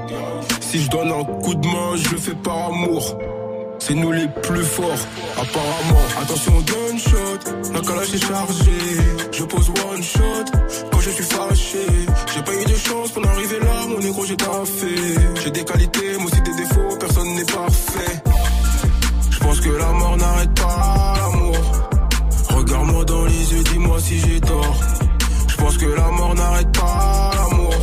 Si 0.60 0.82
je 0.82 0.90
donne 0.90 1.10
un 1.10 1.24
coup 1.42 1.54
de 1.54 1.66
main, 1.66 1.96
je 1.96 2.10
le 2.10 2.16
fais 2.18 2.34
par 2.34 2.68
amour. 2.68 3.16
C'est 3.78 3.94
nous 3.94 4.10
les 4.10 4.28
plus 4.42 4.64
forts, 4.64 5.06
apparemment. 5.36 6.06
Attention, 6.20 6.52
gunshot, 6.52 7.72
la 7.72 7.80
calage 7.80 8.14
est 8.14 8.26
chargée. 8.26 8.96
Je 9.32 9.44
pose 9.44 9.68
one 9.68 10.02
shot 10.02 10.46
quand 10.90 11.00
je 11.00 11.10
suis 11.10 11.24
fâché. 11.24 11.86
J'ai 12.34 12.42
pas 12.42 12.54
eu 12.54 12.64
de 12.64 12.76
chance 12.76 13.10
pour 13.12 13.22
en 13.22 13.28
arriver 13.28 13.58
là, 13.60 13.86
mon 13.88 13.98
négro, 13.98 14.24
j'ai 14.24 14.36
taffé. 14.36 14.94
J'ai 15.42 15.50
des 15.50 15.64
qualités, 15.64 16.12
mais 16.18 16.24
aussi 16.24 16.40
des 16.40 16.54
défauts, 16.56 16.96
personne 16.98 17.34
n'est 17.34 17.44
parfait. 17.44 18.22
Je 19.30 19.38
pense 19.38 19.60
que 19.60 19.70
la 19.70 19.92
mort 19.92 20.16
n'arrête 20.16 20.54
pas 20.54 21.14
l'amour. 21.18 21.56
Regarde-moi 22.56 23.04
dans 23.04 23.24
les 23.26 23.52
yeux, 23.52 23.62
dis-moi 23.62 24.00
si 24.00 24.18
j'ai 24.18 24.40
tort. 24.40 24.76
Je 25.56 25.62
pense 25.62 25.78
que 25.78 25.86
la 25.86 26.10
mort 26.10 26.34
n'arrête 26.34 26.70
pas 26.72 27.30
l'amour. 27.34 27.74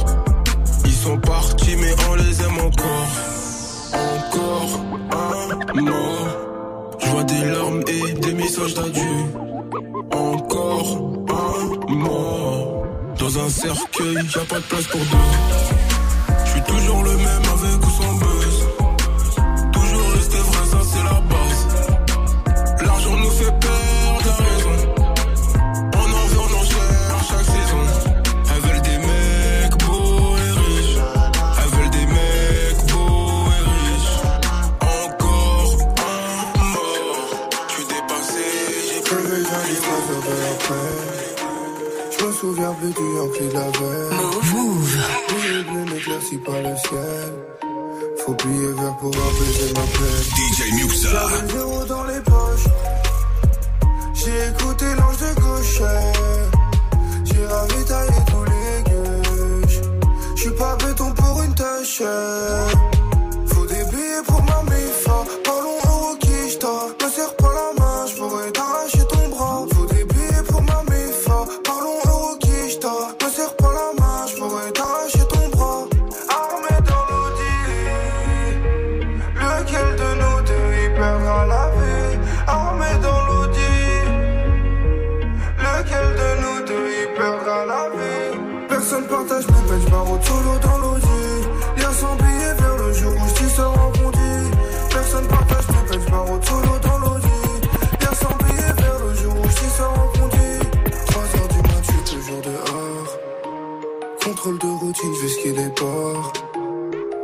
Ils 0.85 0.93
sont 0.93 1.17
partis, 1.17 1.75
mais 1.75 1.95
on 2.09 2.15
les 2.15 2.41
aime 2.41 2.59
encore. 2.59 3.09
Encore 3.93 4.79
un 5.11 5.81
mort. 5.81 6.97
Je 6.99 7.07
vois 7.07 7.23
des 7.23 7.45
larmes 7.45 7.81
et 7.87 8.13
des 8.13 8.33
messages 8.33 8.75
d'adieu. 8.75 9.15
Encore 10.11 10.97
un 11.29 11.93
mort. 11.93 12.83
Dans 13.17 13.39
un 13.39 13.49
cercueil, 13.49 14.13
y 14.13 14.37
a 14.37 14.45
pas 14.45 14.59
de 14.59 14.65
place 14.65 14.87
pour 14.87 14.99
deux. 14.99 16.45
Je 16.45 16.51
suis 16.51 16.61
toujours 16.61 17.03
le 17.03 17.17
même. 17.17 17.52
souviens 42.53 42.73
plus 42.73 42.93
du 42.93 43.15
Yankee 43.17 43.47
de 43.47 43.53
la 43.53 43.61
veille. 43.61 44.53
Move. 44.53 44.97
Les 45.51 45.63
bleus 45.63 45.93
n'éclaircit 45.93 46.37
pas 46.37 46.61
le 46.61 46.75
ciel. 46.77 47.33
Faut 48.25 48.33
plier 48.33 48.67
vers 48.67 48.97
pour 48.97 49.09
apaiser 49.09 49.73
ma 49.73 49.81
peine. 49.81 50.23
DJ 50.35 50.73
Muxa. 50.73 51.09
J'avais 51.09 51.51
zéro 51.51 51.85
dans 51.85 52.03
les 52.03 52.19
poches. 52.21 52.67
J'ai 54.13 54.49
écouté 54.49 54.85
l'ange 54.97 55.17
de 55.17 55.41
gauche. 55.41 55.81
J'ai 57.25 57.45
ravitaillé 57.45 58.19
tous 58.27 58.45
les 58.45 58.91
gueux. 58.91 59.61
J'suis 60.35 60.51
pas 60.51 60.75
béton 60.77 61.11
pour 61.11 61.41
une 61.41 61.55
tâche. 61.55 62.01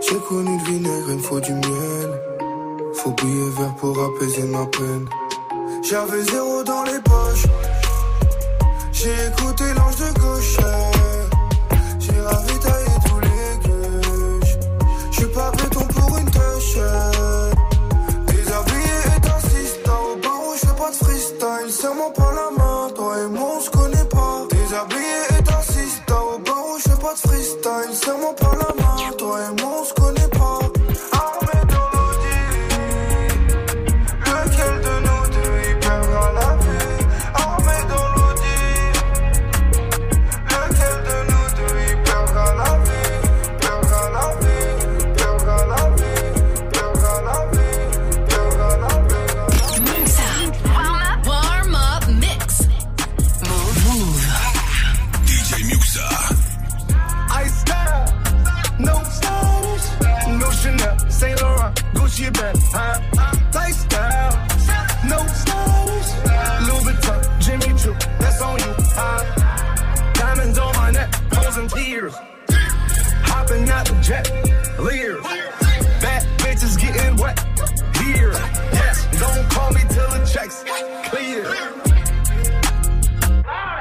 J'ai 0.02 0.16
connu 0.28 0.58
le 0.58 0.64
vinaigre, 0.72 1.06
il 1.10 1.16
me 1.16 1.22
faut 1.22 1.40
du 1.40 1.52
miel. 1.54 2.10
Faut 2.94 3.12
bouillir 3.12 3.46
vert 3.58 3.76
pour 3.76 3.96
apaiser 4.04 4.44
ma 4.44 4.66
peine. 4.66 5.08
J'avais 5.84 6.24
zéro 6.24 6.64
dans 6.64 6.84
les 6.84 7.00
poches. 7.04 7.46
J'ai 8.92 9.14
écouté 9.28 9.66
l'ange 9.76 9.98
de 9.98 10.20
gauche. 10.20 10.58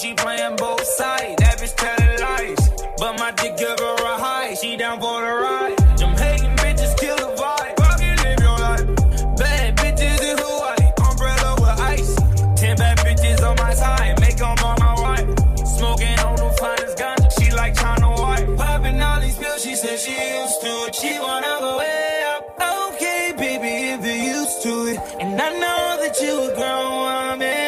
She 0.00 0.14
playing 0.14 0.56
both 0.56 0.84
sides. 0.84 1.36
That 1.42 1.58
bitch 1.60 1.76
telling 1.76 2.20
lies. 2.20 2.62
But 2.96 3.18
my 3.18 3.32
dick 3.32 3.56
give 3.58 3.78
her 3.78 3.96
a 3.96 4.16
high. 4.16 4.54
She 4.54 4.76
down 4.76 4.98
for 5.00 5.20
the 5.20 5.32
ride. 5.44 5.76
Jamaican 5.98 6.56
bitches 6.56 6.96
kill 6.98 7.16
the 7.16 7.30
vibe. 7.36 7.76
Fucking 7.82 8.16
live 8.24 8.40
your 8.40 8.58
life. 8.66 8.86
Bad 9.36 9.76
bitches 9.76 10.20
in 10.30 10.38
Hawaii. 10.40 10.86
Umbrella 11.06 11.50
with 11.60 11.80
ice. 11.94 12.14
Ten 12.58 12.76
bad 12.78 12.96
bitches 12.98 13.42
on 13.46 13.56
my 13.56 13.74
side. 13.74 14.18
Make 14.20 14.36
them 14.36 14.56
all 14.64 14.76
my 14.80 14.94
wife. 15.04 15.28
Smoking 15.76 16.18
on 16.20 16.36
the 16.36 16.50
finest 16.60 16.96
ganja. 16.96 17.28
She 17.38 17.50
like 17.52 17.74
China 17.74 18.10
White. 18.12 18.56
Popping 18.56 19.00
all 19.02 19.20
these 19.20 19.36
pills. 19.36 19.62
She 19.62 19.74
said 19.74 19.98
she 19.98 20.12
used 20.12 20.60
to 20.62 20.72
it. 20.86 20.94
She 20.94 21.18
wanna 21.20 21.56
go 21.60 21.78
way 21.78 22.22
up. 22.32 22.42
Okay, 22.88 23.34
baby, 23.36 23.72
if 23.92 24.00
you're 24.04 24.36
used 24.38 24.62
to 24.62 24.72
it. 24.92 24.98
And 25.20 25.40
I 25.40 25.50
know 25.62 25.98
that 26.00 26.16
you 26.22 26.32
a 26.48 26.54
grown 26.54 26.90
woman. 27.04 27.59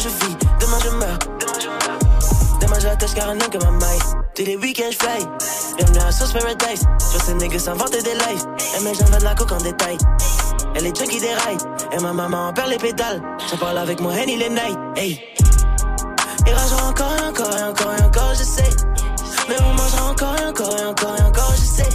Je 0.00 0.08
vis, 0.08 0.36
demain 0.60 0.78
je 0.82 0.90
meurs. 0.90 1.18
Demain 2.60 2.78
j'attache 2.80 3.14
car 3.14 3.28
un 3.28 3.32
homme 3.32 3.50
comme 3.52 3.68
un 3.68 3.78
maille. 3.78 3.98
Tous 4.34 4.44
les 4.44 4.56
week-ends 4.56 4.90
j'fly. 4.90 5.26
Bienvenue 5.76 5.98
à 5.98 6.10
Sauce 6.10 6.32
Paradise. 6.32 6.86
Je 6.98 7.04
vois 7.04 7.20
ces 7.26 7.34
niggas 7.34 7.58
s'inventer 7.58 8.02
des 8.02 8.14
lives. 8.14 8.46
Et 8.78 8.82
mes 8.82 8.94
gens 8.94 9.04
veulent 9.06 9.18
de 9.18 9.24
la 9.24 9.34
coke 9.34 9.52
en 9.52 9.58
détail. 9.58 9.98
Elle 10.74 10.86
est 10.86 10.96
junkie 10.96 11.20
des 11.20 11.34
rails. 11.34 11.58
Et 11.92 11.98
ma 11.98 12.14
maman 12.14 12.48
en 12.48 12.52
perd 12.52 12.70
les 12.70 12.78
pédales. 12.78 13.20
J'en 13.50 13.58
parle 13.58 13.76
avec 13.76 14.00
mon 14.00 14.10
Henny 14.10 14.36
les 14.36 14.48
nights. 14.48 14.78
Hey. 14.96 15.20
Il 16.46 16.54
ragera 16.54 16.88
encore 16.88 17.12
et 17.18 17.28
encore 17.28 17.58
et 17.58 17.62
encore 17.62 17.92
et 17.98 18.02
encore, 18.02 18.34
je 18.34 18.44
sais. 18.44 18.70
Mais 19.48 19.56
on 19.60 19.74
mangera 19.74 20.10
encore 20.10 20.36
et 20.40 20.46
encore 20.46 20.78
et 20.78 20.86
encore 20.86 21.16
et 21.18 21.22
encore, 21.22 21.52
je 21.56 21.82
sais. 21.82 21.88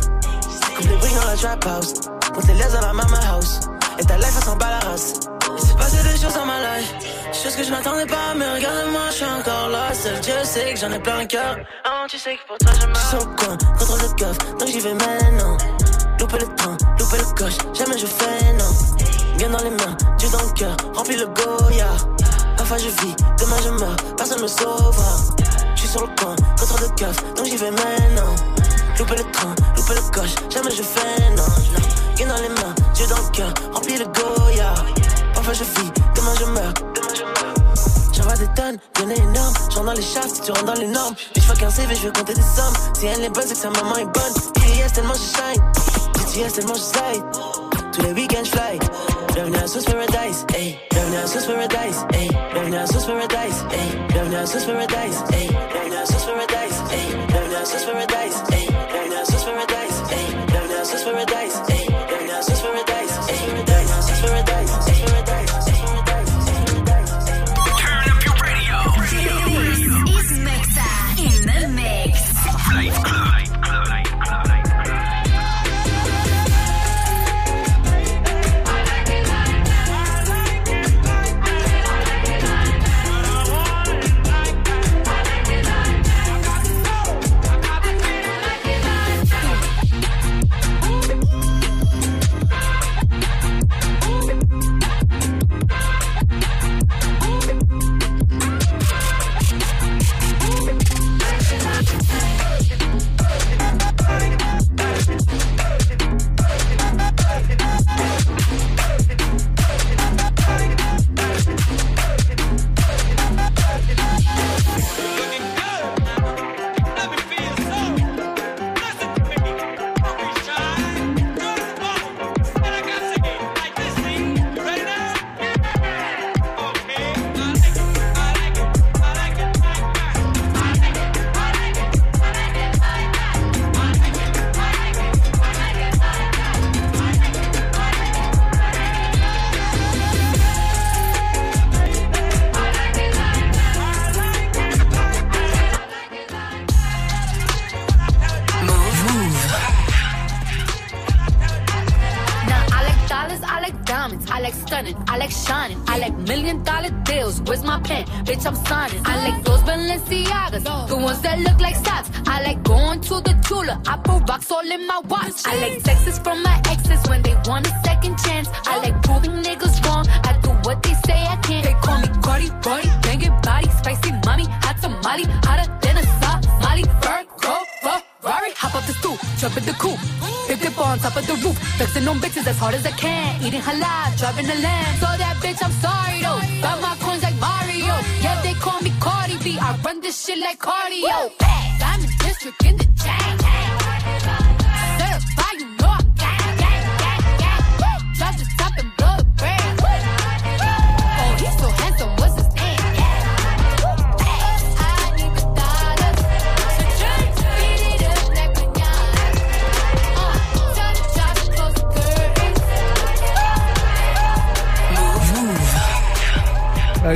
Coupe 0.76 0.88
les 0.88 0.98
briques 0.98 1.16
dans 1.16 1.28
la 1.28 1.38
trap 1.38 1.66
house. 1.66 1.94
Monte 2.36 2.48
les 2.48 2.54
laisse 2.54 2.74
dans 2.74 2.82
la 2.82 2.94
mama 2.94 3.18
house. 3.32 3.62
Et 3.98 4.04
ta 4.04 4.18
life, 4.18 4.36
elle 4.38 4.44
s'en 4.44 4.58
bat 4.58 4.70
la 4.70 4.90
race. 4.90 5.14
Il 5.58 5.68
s'est 5.68 5.76
passé 5.76 5.98
des 6.04 6.20
choses 6.20 6.34
dans 6.34 6.46
ma 6.46 6.60
life. 6.60 6.94
Choses 7.46 7.58
que 7.58 7.64
je 7.64 7.70
m'attendais 7.70 8.08
pas, 8.08 8.34
mais 8.36 8.56
regarde-moi, 8.56 9.02
je 9.12 9.18
suis 9.18 9.26
encore 9.26 9.70
là. 9.70 9.94
Seul 9.94 10.20
Dieu 10.20 10.34
sait 10.42 10.74
que 10.74 10.80
j'en 10.80 10.92
ai 10.92 10.98
plein 10.98 11.20
le 11.20 11.28
cœur. 11.28 11.56
Oh, 11.86 12.06
tu 12.10 12.18
sais 12.18 12.38
que 12.38 12.48
pour 12.48 12.58
toi, 12.58 12.72
je. 12.74 12.88
J'suis 13.00 13.18
au 13.18 13.36
coin, 13.36 13.56
contrôle 13.78 14.02
de 14.02 14.20
coffre, 14.20 14.58
donc 14.58 14.68
j'y 14.68 14.80
vais 14.80 14.96
maintenant. 14.96 15.56
Louper 16.20 16.40
le 16.40 16.56
train, 16.56 16.76
louper 16.98 17.18
le 17.20 17.36
coche, 17.36 17.58
jamais 17.78 18.00
je 18.00 18.08
fais 18.08 18.54
non. 18.54 19.38
Bien 19.38 19.50
dans 19.52 19.64
les 19.64 19.70
mains, 19.70 19.96
Dieu 20.18 20.28
dans 20.30 20.42
le 20.42 20.54
cœur, 20.54 20.76
remplis 20.96 21.18
le 21.18 21.28
Goya. 21.28 21.90
Parfois 22.58 22.78
je 22.80 22.88
vis, 22.88 23.16
demain 23.38 23.58
je 23.64 23.70
meurs, 23.70 23.96
personne 24.18 24.42
me 24.42 24.48
sauvera. 24.48 25.16
J'suis 25.76 25.88
sur 25.88 26.02
le 26.02 26.08
coin, 26.20 26.36
contrôle 26.60 26.90
de 26.90 27.00
coffre, 27.00 27.24
donc 27.36 27.46
j'y 27.46 27.58
vais 27.58 27.70
maintenant. 27.70 28.36
Louper 28.98 29.18
le 29.18 29.32
train, 29.32 29.54
louper 29.78 29.94
le 29.94 30.12
coche, 30.12 30.34
jamais 30.50 30.72
je 30.72 30.82
fais 30.82 31.30
non. 31.30 31.44
non. 31.44 32.16
Bien 32.16 32.26
dans 32.26 32.42
les 32.42 32.50
mains, 32.50 32.74
Dieu 32.96 33.06
dans 33.06 33.18
le 33.18 33.32
cœur, 33.32 33.54
remplis 33.72 34.00
le 34.00 34.06
Goya. 34.06 34.74
Parfois 35.46 35.64
je 35.64 35.80
vis, 35.80 35.92
demain 36.16 36.34
je 36.40 36.46
meurs. 36.46 36.74
J'envoie 38.14 38.34
des 38.34 38.48
tonnes, 38.56 38.78
y'en 39.00 39.10
a 39.12 39.14
énorme. 39.14 39.54
J'rentre 39.70 39.86
dans 39.86 39.94
les 39.94 40.02
chars 40.02 40.24
si 40.24 40.42
tu 40.42 40.52
rentres 40.52 40.66
dans 40.66 40.74
les 40.74 40.88
normes. 40.88 41.14
Puis 41.34 41.44
j'fuck 41.44 41.62
un 41.62 41.70
CV, 41.70 41.94
je 41.94 42.08
veux 42.08 42.12
compter 42.12 42.34
des 42.34 42.42
sommes. 42.42 42.74
Si 42.96 43.06
elle 43.06 43.24
est 43.24 43.30
bonne, 43.30 43.44
c'est 43.46 43.54
que 43.54 43.60
sa 43.60 43.70
maman 43.70 43.96
est 43.98 44.06
bonne. 44.06 44.34
Yes, 44.76 44.94
tellement 44.94 45.14
je 45.14 45.20
shine. 45.20 46.42
yes, 46.42 46.54
tellement 46.54 46.74
je 46.74 46.80
slide. 46.80 47.24
Tous 47.94 48.02
les 48.02 48.14
week-ends, 48.14 48.44
je 48.44 48.50
fly. 48.50 48.80
Bienvenue 49.36 49.58
à 49.58 49.68
Sauce 49.68 49.86
Paradise, 49.86 50.48
hey. 50.56 50.80
Bienvenue 50.90 51.18
à 51.18 51.28
Sauce 51.28 51.46
Paradise, 51.46 52.06
hey. 52.14 52.30
Bienvenue 52.52 52.78
à 52.78 52.88
Sauce 52.88 53.06
Paradise, 53.06 53.66
hey. 53.70 54.00
Bienvenue 54.10 54.36
à 54.38 54.46
Sauce 54.48 54.66
Paradise, 54.66 55.24
hey. 55.30 55.50
Bienvenue 55.70 55.96
à 55.96 56.06
Sauce 56.06 56.26
Paradise, 56.26 56.84
hey. 56.90 57.08
Bienvenue 57.28 57.56
à 57.56 57.66
Sauce 57.66 57.86
Paradise, 57.86 58.44
hey. 58.50 58.68
Bienvenue 58.88 59.16
à 59.16 59.26
Sauce 59.26 59.46
Paradise, 59.46 60.04
hey. 60.10 60.36
Bienvenue 60.48 60.76
à 60.76 60.86
Sauce 60.86 61.04
Paradise, 61.04 61.62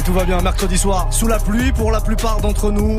tout 0.09 0.15
va 0.15 0.25
bien, 0.25 0.41
mercredi 0.41 0.75
soir, 0.75 1.05
sous 1.11 1.27
la 1.27 1.37
pluie 1.37 1.71
pour 1.71 1.91
la 1.91 2.01
plupart 2.01 2.41
d'entre 2.41 2.71
nous. 2.71 2.97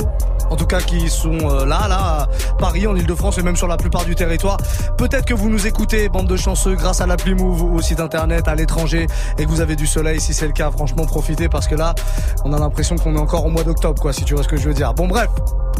En 0.48 0.54
tout 0.54 0.64
cas, 0.64 0.80
qui 0.80 1.08
sont 1.08 1.38
euh, 1.40 1.66
là, 1.66 1.88
là, 1.88 1.98
à 1.98 2.28
Paris, 2.56 2.86
en 2.86 2.94
Ile-de-France 2.94 3.38
et 3.38 3.42
même 3.42 3.56
sur 3.56 3.66
la 3.66 3.76
plupart 3.76 4.04
du 4.04 4.14
territoire. 4.14 4.58
Peut-être 4.96 5.24
que 5.24 5.34
vous 5.34 5.50
nous 5.50 5.66
écoutez, 5.66 6.08
bande 6.08 6.28
de 6.28 6.36
chanceux, 6.36 6.76
grâce 6.76 7.00
à 7.00 7.08
l'appli 7.08 7.34
Move 7.34 7.62
ou 7.62 7.74
au 7.74 7.82
site 7.82 7.98
internet 7.98 8.46
à 8.46 8.54
l'étranger 8.54 9.08
et 9.38 9.44
que 9.44 9.50
vous 9.50 9.60
avez 9.60 9.74
du 9.74 9.88
soleil. 9.88 10.20
Si 10.20 10.32
c'est 10.32 10.46
le 10.46 10.52
cas, 10.52 10.70
franchement, 10.70 11.04
profitez 11.04 11.48
parce 11.48 11.66
que 11.66 11.74
là, 11.74 11.96
on 12.44 12.52
a 12.52 12.60
l'impression 12.60 12.94
qu'on 12.94 13.16
est 13.16 13.20
encore 13.20 13.44
au 13.44 13.50
mois 13.50 13.64
d'octobre, 13.64 14.00
quoi, 14.00 14.12
si 14.12 14.22
tu 14.22 14.34
vois 14.34 14.44
ce 14.44 14.48
que 14.48 14.56
je 14.56 14.68
veux 14.68 14.74
dire. 14.74 14.94
Bon, 14.94 15.08
bref. 15.08 15.30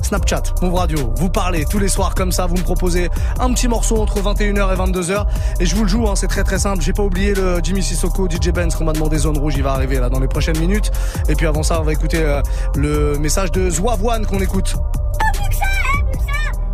Snapchat, 0.02 0.42
Move 0.62 0.74
Radio, 0.74 1.12
vous 1.16 1.28
parlez 1.28 1.64
tous 1.64 1.78
les 1.78 1.88
soirs 1.88 2.14
comme 2.14 2.32
ça, 2.32 2.46
vous 2.46 2.56
me 2.56 2.62
proposez 2.62 3.10
un 3.38 3.52
petit 3.52 3.68
morceau 3.68 4.00
entre 4.00 4.20
21h 4.20 4.72
et 4.72 4.76
22h 4.76 5.26
et 5.60 5.66
je 5.66 5.74
vous 5.74 5.82
le 5.82 5.88
joue, 5.88 6.08
hein, 6.08 6.16
c'est 6.16 6.26
très 6.26 6.44
très 6.44 6.58
simple. 6.58 6.82
J'ai 6.82 6.92
pas 6.92 7.02
oublié 7.02 7.34
le 7.34 7.60
Jimmy 7.62 7.82
Sissoko, 7.82 8.28
DJ 8.28 8.50
Benz 8.50 8.74
qu'on 8.74 8.84
m'a 8.84 8.92
demandé 8.92 9.18
Zone 9.18 9.38
Rouge, 9.38 9.54
il 9.56 9.62
va 9.62 9.72
arriver 9.72 9.98
là 9.98 10.08
dans 10.08 10.20
les 10.20 10.28
prochaines 10.28 10.58
minutes. 10.58 10.90
Et 11.28 11.34
puis 11.34 11.46
avant 11.46 11.62
ça, 11.62 11.80
on 11.80 11.84
va 11.84 11.92
écouter 11.92 12.18
euh, 12.22 12.42
le 12.76 13.18
message 13.18 13.52
de 13.52 13.70
Zouavoine 13.70 14.26
qu'on 14.26 14.40
écoute. 14.40 14.76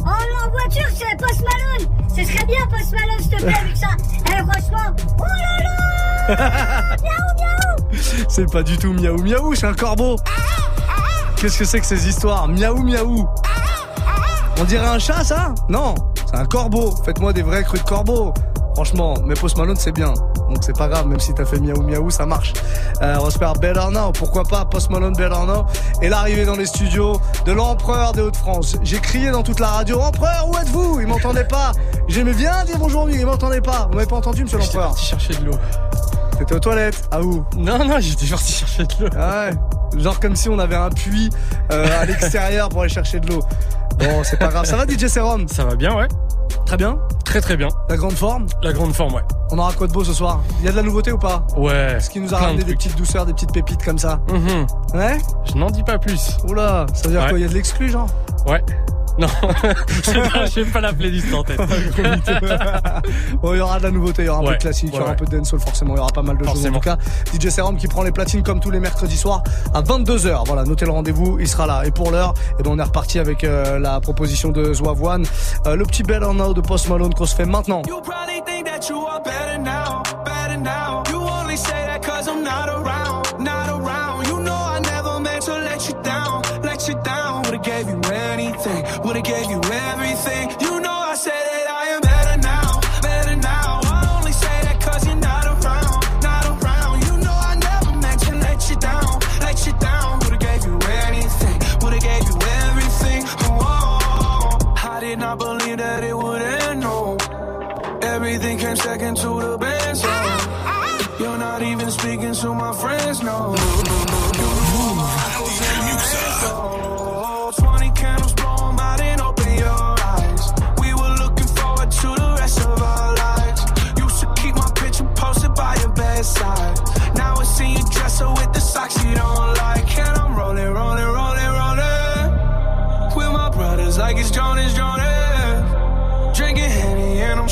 Oh, 0.05 0.09
en 0.09 0.51
voiture, 0.51 0.87
c'est 0.95 1.17
Post 1.19 1.43
Malone. 1.43 1.89
Ce 2.09 2.25
serait 2.25 2.47
bien, 2.47 2.67
Post 2.71 2.93
Malone, 2.93 3.21
s'il 3.21 3.31
te 3.31 3.43
plaît, 3.43 3.65
vu 3.65 3.73
que 3.73 3.79
ça. 3.79 3.89
Eh, 4.27 4.37
franchement. 4.37 4.97
Oh 5.19 5.23
là 5.23 5.65
là 5.65 6.97
Miaou, 7.03 7.29
miaou 7.39 8.01
C'est 8.29 8.51
pas 8.51 8.63
du 8.63 8.79
tout 8.79 8.93
miaou 8.93 9.19
miaou, 9.19 9.55
c'est 9.55 9.67
un 9.67 9.75
corbeau. 9.75 10.17
Qu'est-ce 11.47 11.59
que 11.61 11.65
c'est 11.65 11.79
que 11.79 11.87
ces 11.87 12.09
histoires 12.09 12.49
Miaou 12.49 12.83
miaou. 12.83 13.25
On 14.59 14.65
dirait 14.65 14.89
un 14.89 14.99
chat 14.99 15.23
ça 15.23 15.55
Non, 15.69 15.95
c'est 16.29 16.35
un 16.35 16.45
corbeau. 16.45 16.93
Faites-moi 17.05 17.33
des 17.33 17.43
vrais 17.43 17.63
crues 17.63 17.79
de 17.79 17.85
corbeau. 17.85 18.35
Franchement, 18.75 19.15
mais 19.25 19.35
Post 19.35 19.57
Malone 19.57 19.77
c'est 19.79 19.93
bien. 19.93 20.13
Donc 20.49 20.57
c'est 20.63 20.77
pas 20.77 20.89
grave, 20.89 21.07
même 21.07 21.21
si 21.21 21.33
t'as 21.35 21.45
fait 21.45 21.61
miaou 21.61 21.83
miaou, 21.83 22.11
ça 22.11 22.27
marche. 22.27 22.53
Euh, 23.01 23.15
on 23.21 23.27
va 23.27 23.31
se 23.31 23.39
faire 23.39 23.53
Better 23.53 23.93
Now, 23.93 24.11
pourquoi 24.11 24.43
pas 24.43 24.65
Post 24.65 24.91
Malone 24.91 25.13
Better 25.13 25.47
Now. 25.47 25.67
Et 26.03 26.09
l'arrivée 26.09 26.47
dans 26.47 26.57
les 26.57 26.67
studios 26.67 27.21
de 27.45 27.53
l'empereur 27.53 28.11
des 28.11 28.23
Hauts-de-France. 28.23 28.79
J'ai 28.83 28.99
crié 28.99 29.31
dans 29.31 29.45
toute 29.45 29.61
la 29.61 29.69
radio, 29.69 30.01
empereur, 30.01 30.49
où 30.49 30.57
êtes-vous 30.57 30.99
Il 31.01 31.07
m'entendait 31.07 31.45
pas. 31.45 31.71
J'aimais 32.09 32.35
bien 32.35 32.65
dire 32.65 32.79
bonjour, 32.79 33.09
il 33.09 33.25
m'entendait 33.25 33.61
pas. 33.61 33.87
Vous 33.89 33.95
m'avez 33.95 34.09
pas 34.09 34.17
entendu, 34.17 34.43
monsieur 34.43 34.59
l'empereur 34.59 34.89
parti 34.89 35.05
chercher 35.05 35.35
de 35.35 35.45
l'eau. 35.45 35.59
T'étais 36.41 36.57
aux 36.57 36.61
toilettes 36.61 37.09
Ah 37.13 37.23
où 37.23 37.45
Non, 37.57 37.85
non, 37.85 38.01
j'étais 38.01 38.27
parti 38.27 38.53
chercher 38.53 38.83
de 38.83 39.05
l'eau. 39.05 39.11
Ah 39.17 39.51
ouais. 39.51 39.76
Genre 39.97 40.19
comme 40.21 40.37
si 40.37 40.49
on 40.49 40.59
avait 40.59 40.77
un 40.77 40.91
puits 40.91 41.31
euh, 41.73 41.87
à 42.01 42.05
l'extérieur 42.07 42.69
pour 42.69 42.83
aller 42.83 42.93
chercher 42.93 43.21
de 43.21 43.29
l'eau. 43.33 43.41
Bon, 43.99 44.23
c'est 44.25 44.37
pas 44.39 44.49
grave. 44.49 44.65
Ça 44.67 44.77
va 44.77 44.85
DJ 44.87 45.07
Serum? 45.07 45.49
Ça 45.49 45.65
va 45.65 45.75
bien, 45.75 45.95
ouais. 45.97 46.09
Très 46.67 46.77
bien? 46.77 46.99
Très 47.25 47.41
très 47.41 47.57
bien. 47.57 47.69
La 47.89 47.97
grande 47.97 48.13
forme? 48.13 48.47
La 48.63 48.73
grande 48.73 48.93
forme, 48.93 49.15
ouais. 49.15 49.23
On 49.51 49.59
aura 49.59 49.73
quoi 49.73 49.87
de 49.87 49.93
beau 49.93 50.05
ce 50.05 50.13
soir? 50.13 50.41
Il 50.61 50.67
y 50.67 50.69
a 50.69 50.73
de 50.73 50.77
la 50.77 50.83
nouveauté 50.83 51.13
ou 51.13 51.19
pas? 51.19 51.47
Ouais. 51.57 51.99
Ce 52.01 52.11
qui 52.11 52.21
nous 52.21 52.35
a 52.35 52.39
ramené 52.39 52.63
de 52.63 52.69
des 52.69 52.75
petites 52.75 52.97
douceurs, 52.97 53.25
des 53.27 53.33
petites 53.33 53.53
pépites 53.53 53.83
comme 53.85 53.99
ça. 53.99 54.21
Mhm. 54.29 54.67
Ouais? 54.95 55.19
Je 55.45 55.55
n'en 55.55 55.71
dis 55.71 55.83
pas 55.83 55.99
plus. 55.99 56.37
Oula, 56.49 56.87
ça 56.93 57.05
veut 57.05 57.11
dire 57.15 57.23
Ouais. 57.23 57.29
quoi? 57.31 57.39
Il 57.39 57.43
y 57.43 57.45
a 57.45 57.49
de 57.49 57.55
l'exclu 57.55 57.89
genre? 57.89 58.09
Ouais. 58.47 58.63
Non, 59.19 59.29
j'ai 60.55 60.65
pas 60.65 60.81
la 60.81 60.93
playlist 60.93 61.33
en 61.33 61.43
tête. 61.43 61.61
Bon, 63.43 63.55
il 63.55 63.59
y 63.59 63.61
aura 63.61 63.79
de 63.79 63.85
la 63.85 63.91
nouveauté, 63.91 64.23
il 64.23 64.27
y 64.27 64.29
aura 64.29 64.41
un 64.41 64.45
peu 64.45 64.53
de 64.53 64.59
classique, 64.59 64.91
il 64.93 64.95
y 64.95 64.99
ouais, 64.99 65.03
aura 65.03 65.13
un 65.13 65.15
peu 65.15 65.25
de 65.27 65.37
dancehall 65.37 65.61
forcément, 65.61 65.95
il 65.95 65.99
y 65.99 66.01
aura 66.01 66.11
pas 66.13 66.23
mal 66.23 66.37
de 66.37 66.45
choses 66.45 66.67
en 66.67 66.73
tout 66.73 66.81
cas. 66.81 66.97
DJ 67.33 67.49
Serum 67.49 67.77
qui 67.77 67.87
prend 67.87 68.03
les 68.03 68.13
platines 68.13 68.43
comme 68.43 68.61
tous 68.61 68.71
les 68.71 68.81
mercredis 68.81 69.17
soirs 69.17 69.43
à 69.75 69.83
22h. 69.83 70.45
Voilà, 70.47 70.65
notez 70.65 70.85
le 70.85 70.91
rendez-vous, 70.93 71.39
il 71.39 71.49
sera 71.49 71.67
là. 71.67 71.83
Et 71.85 71.91
pour 71.91 72.11
l'heure, 72.11 72.35
eh 72.59 72.63
ben 72.63 72.71
on 72.73 72.79
est 72.79 72.83
reparti 72.83 73.19
avec 73.19 73.45
euh, 73.45 73.79
la 73.79 74.01
proposition 74.01 74.51
de 74.51 74.73
Zouavoine, 74.73 75.25
Euh, 75.67 75.77
le 75.77 75.85
petit 75.85 76.03
Better 76.03 76.33
Now 76.35 76.55
de 76.55 76.61
Post 76.61 76.89
Malone 76.89 77.15
qu'on 77.15 77.27
se 77.27 77.35
fait 77.35 77.47
maintenant. 77.47 77.83
You 85.87 86.03
down, 86.03 86.43
let 86.63 86.89
you 86.89 86.95
down. 87.05 87.43
Would've 87.45 87.63
gave 87.63 87.89
you 87.89 87.96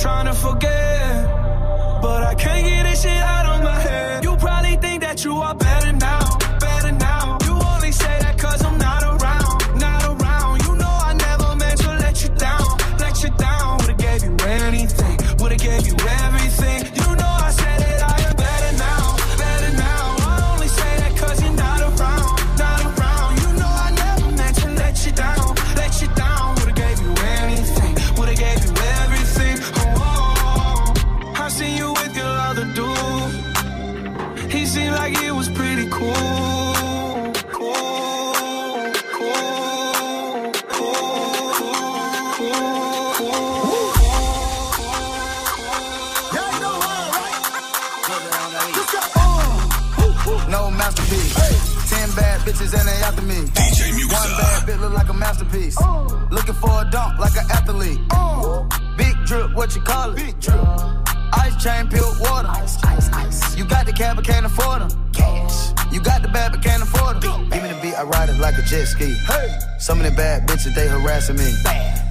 trying 0.04 0.26
to 0.26 0.34
forget. 0.34 0.83
Bad 52.74 52.80
bitches 52.80 52.80
and 52.80 52.88
they 52.88 53.02
after 53.04 53.22
me. 53.22 53.38
One 54.04 54.30
bad 54.38 54.68
bitch 54.68 54.80
look 54.80 54.92
like 54.92 55.08
a 55.08 55.14
masterpiece. 55.14 55.76
Looking 56.30 56.54
for 56.54 56.82
a 56.82 56.90
dunk 56.90 57.18
like 57.18 57.36
an 57.36 57.50
athlete. 57.50 58.00
Big 58.96 59.14
drip, 59.26 59.54
what 59.54 59.74
you 59.74 59.82
call 59.82 60.10
it? 60.10 60.16
Big 60.16 60.40
drip. 60.40 60.60
Ice 61.32 61.62
chain, 61.62 61.88
pure 61.88 62.12
water. 62.20 62.48
Ice, 62.48 62.82
ice, 62.84 63.10
ice. 63.12 63.56
You 63.56 63.64
got 63.64 63.86
the 63.86 63.92
cab, 63.92 64.16
but 64.16 64.24
can't 64.24 64.46
afford 64.46 64.82
them. 64.82 65.12
Cash. 65.12 65.72
You 65.92 66.00
got 66.00 66.22
the 66.22 66.28
bad, 66.28 66.52
but 66.52 66.62
can't 66.62 66.82
afford 66.82 67.20
them. 67.20 67.48
Give 67.50 67.62
me 67.62 67.68
the 67.68 67.78
beat, 67.82 67.94
I 67.94 68.02
ride 68.04 68.28
it 68.28 68.38
like 68.38 68.56
a 68.58 68.62
jet 68.62 68.86
ski. 68.86 69.14
Hey. 69.26 69.58
Some 69.78 70.00
of 70.00 70.06
the 70.06 70.12
bad 70.12 70.46
bitches, 70.48 70.74
they 70.74 70.88
harassing 70.88 71.36
me. 71.36 71.52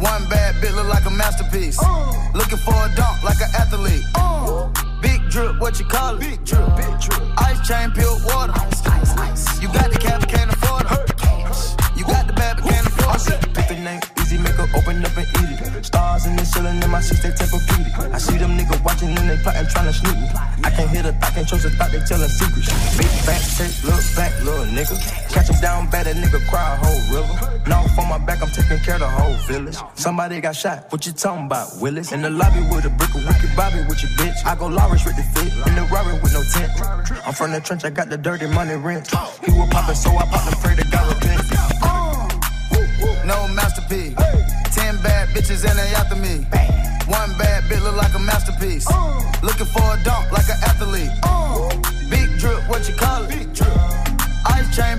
One 0.00 0.26
bad 0.30 0.54
bitch 0.56 0.74
look 0.74 0.88
like 0.88 1.04
a 1.04 1.10
masterpiece. 1.10 1.78
Looking 2.34 2.58
for 2.58 2.72
a 2.72 2.88
dunk 2.96 3.22
like 3.22 3.40
an 3.40 3.50
athlete. 3.54 4.04
Big 5.02 5.20
drip, 5.28 5.60
what 5.60 5.78
you 5.78 5.84
call 5.84 6.14
it? 6.16 6.20
Big 6.20 6.44
drip, 6.44 6.74
big 6.76 7.00
drip. 7.00 7.20
Ice 7.38 7.68
chain, 7.68 7.90
pure 7.92 8.16
water. 8.24 8.52
Ice, 8.56 8.86
ice, 8.86 9.16
ice. 9.18 9.62
You 9.62 9.68
got 9.68 9.92
the 9.92 9.98
but 9.98 10.28
can't 10.28 10.50
afford 10.52 10.86
it. 10.86 11.10
You 11.96 12.04
got 12.04 12.26
the 12.26 12.32
bad, 12.32 12.56
but 12.56 12.70
can't 12.70 12.86
afford 12.86 13.20
it. 13.28 13.54
Pick 13.54 13.68
the 13.68 13.74
name, 13.74 14.00
easy, 14.00 14.00
make 14.00 14.04
her 14.04 14.19
open 14.74 15.04
up 15.04 15.16
and 15.16 15.28
eat 15.42 15.60
it. 15.60 15.84
Stars 15.84 16.26
in 16.26 16.36
the 16.36 16.44
ceiling, 16.44 16.82
in 16.82 16.90
my 16.90 17.00
seats, 17.00 17.22
they 17.22 17.30
Tempur-Pedic. 17.30 18.12
I 18.12 18.18
see 18.18 18.36
them 18.38 18.56
niggas 18.56 18.82
watching 18.84 19.16
and 19.16 19.30
they 19.30 19.36
plotting, 19.42 19.66
trying 19.68 19.86
to 19.86 19.92
sneak 19.92 20.16
me. 20.16 20.28
I 20.64 20.70
can't 20.70 20.90
hear 20.90 21.02
the 21.02 21.12
thought, 21.14 21.32
can't 21.34 21.48
trust 21.48 21.64
the 21.64 21.70
thought, 21.70 21.90
they 21.90 22.00
telling 22.00 22.28
secrets. 22.28 22.68
Big 22.96 23.10
back, 23.26 23.42
take, 23.56 23.74
look 23.84 24.04
back, 24.16 24.32
little 24.44 24.66
nigga. 24.66 24.96
Catch 25.32 25.48
him 25.50 25.60
down 25.60 25.90
bad, 25.90 26.06
a 26.06 26.14
nigga 26.14 26.40
cry 26.48 26.74
a 26.74 26.76
whole 26.76 27.00
river. 27.10 27.60
Now 27.66 27.84
on 27.98 28.08
my 28.08 28.18
back, 28.18 28.42
I'm 28.42 28.50
taking 28.50 28.78
care 28.80 28.94
of 28.94 29.00
the 29.00 29.08
whole 29.08 29.36
village. 29.48 29.76
Somebody 29.94 30.40
got 30.40 30.56
shot, 30.56 30.90
what 30.90 31.06
you 31.06 31.12
talking 31.12 31.46
about, 31.46 31.68
Willis? 31.80 32.12
In 32.12 32.22
the 32.22 32.30
lobby 32.30 32.60
with 32.70 32.84
a 32.84 32.90
brick, 32.90 33.14
a 33.14 33.18
wicked 33.18 33.56
Bobby 33.56 33.80
with 33.88 34.02
your 34.02 34.12
bitch. 34.18 34.44
I 34.44 34.54
go 34.54 34.66
Lawrence 34.66 35.04
with 35.04 35.16
the 35.16 35.24
fit, 35.34 35.52
in 35.68 35.74
the 35.74 35.82
Rari 35.92 36.14
with 36.22 36.32
no 36.32 36.42
tent. 36.54 36.72
I'm 37.26 37.32
from 37.34 37.52
the 37.52 37.60
trench, 37.60 37.84
I 37.84 37.90
got 37.90 38.08
the 38.08 38.18
dirty 38.18 38.46
money 38.46 38.74
rent. 38.74 39.08
He 39.44 39.50
was 39.52 39.68
poppin', 39.70 39.94
so 39.94 40.10
I 40.16 40.24
popped 40.26 40.46
and 40.46 40.56
prayed 40.62 40.78
to 40.78 40.84
God 40.90 41.14
repent. 41.14 41.40
No 43.26 43.46
masterpiece. 43.48 44.29
Bitches 45.34 45.64
and 45.68 45.78
they 45.78 45.94
after 45.94 46.16
me. 46.16 46.44
One 47.06 47.30
bad 47.38 47.64
bitch 47.64 47.82
look 47.82 47.96
like 47.96 48.14
a 48.14 48.18
masterpiece. 48.18 48.86
Looking 49.42 49.66
for 49.66 49.82
a 49.82 49.98
dunk 50.04 50.30
like 50.32 50.48
an 50.48 50.58
athlete. 50.62 51.10
Big 52.10 52.38
drip, 52.38 52.68
what 52.68 52.88
you 52.88 52.94
call 52.94 53.24
it? 53.24 53.30
Big 53.30 53.52
drip. 53.54 53.70
Ice 54.46 54.74
chain, 54.74 54.98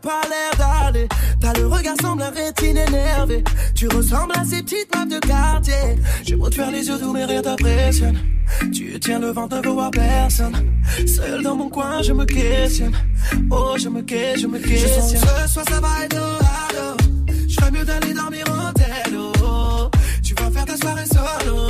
pas 0.00 0.20
l'air 0.28 0.52
d'aller. 0.58 1.08
T'as 1.40 1.52
le 1.54 1.66
regard 1.66 1.96
semble 2.00 2.22
un 2.22 2.30
rétine 2.30 2.76
énervé. 2.76 3.44
Tu 3.74 3.88
ressembles 3.88 4.32
à 4.38 4.44
ces 4.44 4.62
petites 4.62 4.94
meufs 4.94 5.08
de 5.08 5.26
quartier. 5.26 5.96
J'ai 6.24 6.36
beau 6.36 6.48
te 6.48 6.54
faire 6.56 6.70
les 6.70 6.86
yeux 6.86 6.98
doux, 6.98 7.12
mais 7.12 7.24
rien 7.24 7.42
t'impressionne. 7.42 8.18
Tu 8.72 8.98
tiens 9.00 9.20
le 9.20 9.30
vent, 9.30 9.48
ne 9.48 9.68
voir 9.68 9.90
personne. 9.90 10.54
Seul 11.06 11.42
dans 11.42 11.56
mon 11.56 11.68
coin, 11.68 12.02
je 12.02 12.12
me 12.12 12.24
questionne. 12.24 12.94
Oh, 13.50 13.74
je 13.78 13.88
me 13.88 14.02
questionne, 14.02 14.40
je 14.40 14.46
me 14.46 14.58
questionne. 14.58 14.90
Je 14.90 15.00
sens 15.00 15.12
que 15.12 15.18
ce 15.18 15.52
soir, 15.52 15.64
ça 15.68 15.80
va 15.80 16.04
être 16.04 16.16
hard. 16.16 17.00
Je 17.48 17.54
ferais 17.54 17.70
mieux 17.70 17.84
d'aller 17.84 18.12
dormir 18.12 18.44
en 18.48 18.72
tel. 18.72 19.14
oh. 19.42 19.90
Tu 20.22 20.34
vas 20.34 20.50
faire 20.50 20.64
ta 20.64 20.76
soirée 20.76 21.06
solo. 21.06 21.68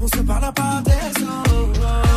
On 0.00 0.06
se 0.06 0.22
parle 0.22 0.44
à 0.44 0.52
part 0.52 0.82
des 0.82 1.22
os. 1.22 2.09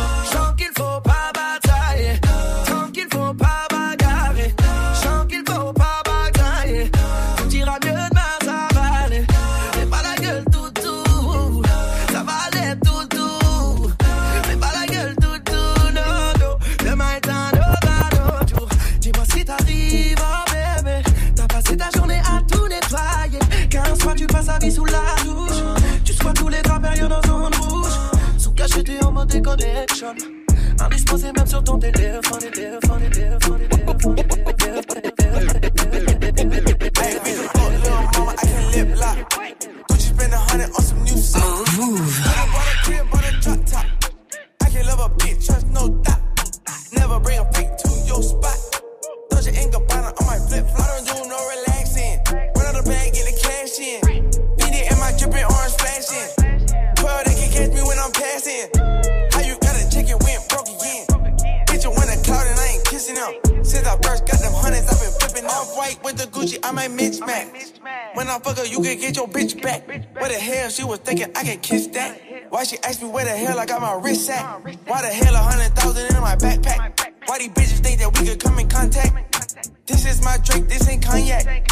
My 74.42 74.56
wrist 74.64 74.78
at? 74.80 74.88
Why 74.88 75.02
the 75.02 75.08
hell 75.08 75.34
a 75.34 75.38
hundred 75.38 75.74
thousand 75.74 76.14
in 76.14 76.20
my 76.20 76.36
backpack? 76.36 77.00
Why 77.26 77.38
these 77.38 77.48
bitches 77.50 77.80
think 77.82 78.00
that 78.00 78.18
we 78.18 78.26
could 78.26 78.40
come 78.42 78.58
in 78.58 78.68
contact? 78.68 79.86
This 79.86 80.06
is 80.06 80.22
my 80.24 80.38
Drake, 80.42 80.68
this 80.68 80.88
ain't 80.88 81.04
cognac. 81.04 81.70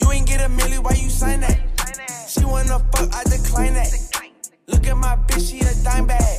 You 0.00 0.10
ain't 0.12 0.26
get 0.26 0.40
a 0.40 0.48
milli, 0.48 0.78
why 0.82 0.92
you 0.92 1.10
sign 1.10 1.40
that? 1.40 1.58
She 2.28 2.44
wanna 2.44 2.78
fuck, 2.92 3.14
I 3.14 3.24
decline 3.24 3.74
that. 3.74 3.92
Look 4.66 4.86
at 4.86 4.96
my 4.96 5.16
bitch, 5.26 5.50
she 5.50 5.60
a 5.60 5.84
dime 5.84 6.06
bag. 6.06 6.38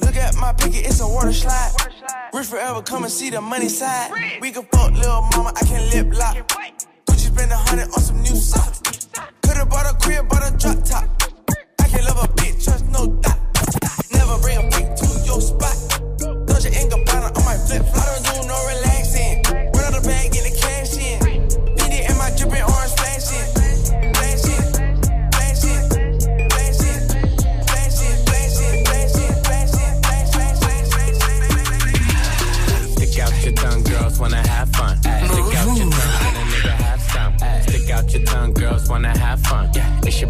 Look 0.00 0.16
at 0.16 0.34
my 0.36 0.52
picket, 0.52 0.86
it's 0.86 1.00
a 1.00 1.06
water 1.06 1.32
slide. 1.32 1.72
Rich 2.32 2.46
forever, 2.46 2.82
come 2.82 3.04
and 3.04 3.12
see 3.12 3.30
the 3.30 3.40
money 3.40 3.68
side. 3.68 4.10
We 4.40 4.50
can 4.50 4.64
fuck 4.72 4.92
little 4.92 5.22
mama, 5.32 5.52
I 5.54 5.64
can 5.64 5.90
lip 5.90 6.18
lock. 6.18 6.61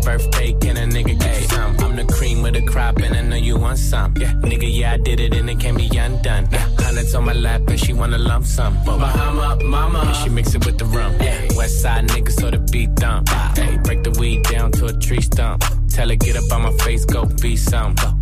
Birthday, 0.03 0.53
can 0.55 0.77
a 0.77 0.81
nigga 0.81 1.19
get 1.19 1.41
you 1.41 1.49
some? 1.49 1.77
I'm 1.81 1.97
the 1.97 2.05
cream 2.13 2.45
of 2.45 2.53
the 2.55 2.63
crop, 2.63 2.97
and 2.99 3.15
I 3.15 3.23
know 3.23 3.37
you 3.37 3.57
want 3.57 3.79
some. 3.79 4.15
Yeah, 4.17 4.33
nigga, 4.35 4.69
yeah, 4.71 4.93
I 4.93 4.97
did 4.99 5.21
it, 5.21 5.35
and 5.35 5.49
it 5.49 5.59
can't 5.61 5.77
be 5.77 5.87
undone. 5.97 6.49
Yeah, 6.53 6.69
hundreds 6.79 7.15
on 7.15 7.25
my 7.25 7.33
lap, 7.33 7.63
and 7.69 7.79
she 7.79 7.93
wanna 7.93 8.19
lump 8.19 8.45
some. 8.45 8.75
Bahama, 8.85 9.63
mama, 9.65 10.01
and 10.01 10.17
she 10.17 10.29
mix 10.29 10.55
it 10.55 10.65
with 10.67 10.79
the 10.79 10.87
rum. 10.87 11.15
Yeah, 11.21 11.39
West 11.57 11.81
side 11.81 12.09
niggas, 12.09 12.41
so 12.41 12.51
the 12.51 12.59
beat 12.59 12.95
dump. 12.97 13.29
Hey, 13.57 13.79
break 13.79 14.03
the 14.03 14.11
weed 14.19 14.43
down 14.45 14.73
to 14.73 14.87
a 14.87 14.93
tree 14.93 15.23
stump. 15.23 15.65
Tell 15.89 16.09
her 16.09 16.17
get 16.17 16.37
up 16.37 16.51
on 16.53 16.63
my 16.63 16.73
face, 16.85 17.05
go 17.05 17.27
be 17.41 17.57
some. 17.57 17.95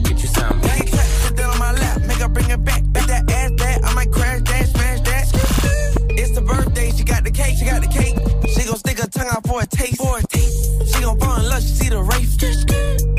get 0.00 0.22
you 0.22 0.28
some? 0.28 0.60
Put 0.60 1.36
that 1.36 1.48
on 1.52 1.58
my 1.58 1.72
lap, 1.72 2.00
make 2.02 2.18
her 2.18 2.28
bring 2.28 2.50
it 2.50 2.64
back. 2.64 2.82
Bet 2.92 3.06
that 3.06 3.30
ass 3.30 3.50
that 3.58 3.84
I 3.84 3.94
might 3.94 4.10
crash 4.10 4.42
that, 4.42 4.68
smash 4.68 5.00
that. 5.00 5.24
It's 6.10 6.32
the 6.32 6.42
birthday, 6.42 6.90
she 6.90 7.04
got 7.04 7.24
the 7.24 7.30
cake, 7.30 7.56
she 7.58 7.64
got 7.64 7.82
the 7.82 7.88
cake. 7.88 8.16
She 8.48 8.66
gon' 8.66 8.76
stick 8.76 8.98
her 8.98 9.08
tongue 9.08 9.28
out 9.30 9.46
for 9.46 9.62
a 9.62 9.66
taste, 9.66 9.98
for 9.98 10.18
a 10.18 10.22
taste. 10.22 10.94
She 10.94 11.02
gon' 11.02 11.18
fall 11.18 11.38
in 11.40 11.48
love, 11.48 11.62
she 11.62 11.68
see 11.68 11.88
the 11.88 12.02
race. 12.02 12.30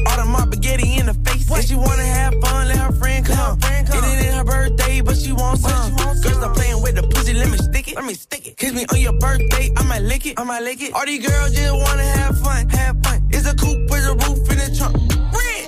All 0.07 0.17
the 0.17 0.25
my 0.25 0.39
spaghetti 0.45 0.97
in 0.97 1.05
the 1.05 1.13
face. 1.25 1.49
If 1.49 1.65
she 1.67 1.75
wanna 1.75 2.03
have 2.03 2.33
fun, 2.41 2.67
let 2.67 2.77
her 2.77 2.91
friend 2.93 3.25
come. 3.25 3.59
friend 3.59 3.87
come 3.87 4.03
It 4.03 4.25
ain't 4.25 4.35
her 4.35 4.43
birthday, 4.43 5.01
but 5.01 5.17
she 5.17 5.31
wants 5.31 5.61
some. 5.61 5.95
Girls 5.95 6.21
stop 6.21 6.55
playing 6.55 6.81
with 6.81 6.95
the 6.95 7.03
pussy, 7.03 7.33
let 7.33 7.49
me 7.49 7.57
it, 7.91 7.95
let 7.95 8.05
me 8.05 8.13
stick 8.13 8.47
it. 8.47 8.57
Kiss 8.57 8.73
me 8.73 8.85
on 8.91 8.99
your 8.99 9.13
birthday, 9.13 9.71
I 9.75 9.83
might 9.83 10.01
lick 10.01 10.25
it, 10.25 10.39
I 10.39 10.43
might 10.43 10.63
lick 10.63 10.81
it. 10.81 10.93
All 10.93 11.05
these 11.05 11.25
girls 11.25 11.53
just 11.53 11.73
wanna 11.73 12.03
have 12.03 12.37
fun, 12.39 12.69
have 12.69 13.03
fun. 13.03 13.27
It's 13.29 13.47
a 13.47 13.55
coupe 13.55 13.89
with 13.89 14.05
a 14.05 14.13
roof 14.13 14.49
in 14.51 14.57
the 14.57 14.75
trunk. 14.77 14.97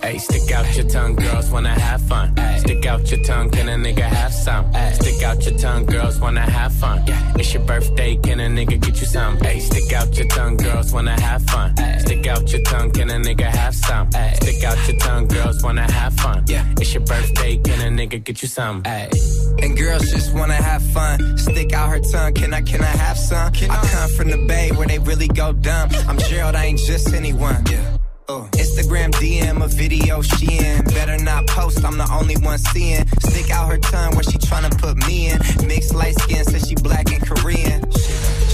Hey, 0.03 0.17
stick 0.17 0.51
out 0.51 0.75
your 0.75 0.87
tongue, 0.89 1.15
girls 1.15 1.49
wanna 1.49 1.79
have 1.79 2.01
fun. 2.01 2.35
Stick 2.59 2.85
out 2.85 3.09
your 3.09 3.23
tongue, 3.23 3.49
can 3.49 3.69
a 3.69 3.75
nigga 3.75 4.01
have 4.01 4.33
some? 4.33 4.65
Stick 4.93 5.23
out 5.23 5.45
your 5.45 5.57
tongue, 5.57 5.85
girls 5.85 6.19
wanna 6.19 6.41
have 6.41 6.73
fun. 6.73 7.03
It's 7.39 7.53
your 7.53 7.63
birthday, 7.63 8.17
can 8.17 8.39
a 8.41 8.47
nigga 8.47 8.79
get 8.81 8.99
you 8.99 9.07
some? 9.07 9.37
Hey, 9.37 9.59
stick 9.59 9.93
out 9.93 10.15
your 10.17 10.27
tongue, 10.27 10.57
girls 10.57 10.91
wanna 10.91 11.19
have 11.19 11.43
fun. 11.43 11.75
Stick 11.99 12.27
out 12.27 12.51
your 12.51 12.61
tongue, 12.63 12.91
can 12.91 13.09
a 13.09 13.13
nigga 13.13 13.45
have 13.45 13.75
some? 13.75 14.09
Stick 14.41 14.63
out 14.65 14.77
your 14.87 14.97
tongue, 14.97 15.27
girls 15.27 15.63
wanna 15.63 15.89
have 15.91 16.13
fun. 16.15 16.43
Yeah. 16.47 16.65
It's 16.79 16.93
your 16.93 17.05
birthday, 17.05 17.57
can 17.57 17.79
a 17.81 17.89
nigga 18.07 18.21
get 18.23 18.41
you 18.41 18.49
some? 18.49 18.83
And 18.85 19.77
girls 19.77 20.03
just 20.11 20.33
wanna 20.33 20.55
have 20.55 20.83
fun. 20.91 21.37
Stick 21.37 21.71
out 21.71 21.89
her 21.89 21.99
tongue, 21.99 22.12
can 22.13 22.53
I, 22.53 22.61
can 22.61 22.81
I 22.81 22.85
have 22.85 23.17
some? 23.17 23.51
Can 23.53 23.71
I 23.71 23.81
come 23.87 24.09
from 24.11 24.29
the 24.29 24.37
bay 24.37 24.71
where 24.71 24.87
they 24.87 24.99
really 24.99 25.27
go 25.27 25.51
dumb. 25.51 25.89
I'm 26.07 26.17
Gerald, 26.19 26.55
I 26.55 26.65
ain't 26.65 26.79
just 26.79 27.13
anyone. 27.13 27.55
Uh, 27.67 27.97
Instagram 28.93 29.11
DM 29.13 29.63
a 29.63 29.67
video 29.67 30.21
she 30.21 30.57
in. 30.57 30.83
Better 30.85 31.17
not 31.23 31.47
post, 31.47 31.83
I'm 31.83 31.97
the 31.97 32.09
only 32.11 32.37
one 32.37 32.57
seeing. 32.57 33.07
Stick 33.19 33.49
out 33.51 33.69
her 33.69 33.77
tongue 33.77 34.13
where 34.13 34.23
she 34.23 34.37
tryna 34.37 34.77
put 34.79 34.97
me 35.07 35.29
in. 35.29 35.39
Mixed 35.67 35.93
light 35.95 36.15
skin, 36.19 36.43
says 36.45 36.67
she 36.67 36.75
black 36.75 37.11
and 37.11 37.21
Korean. 37.25 37.81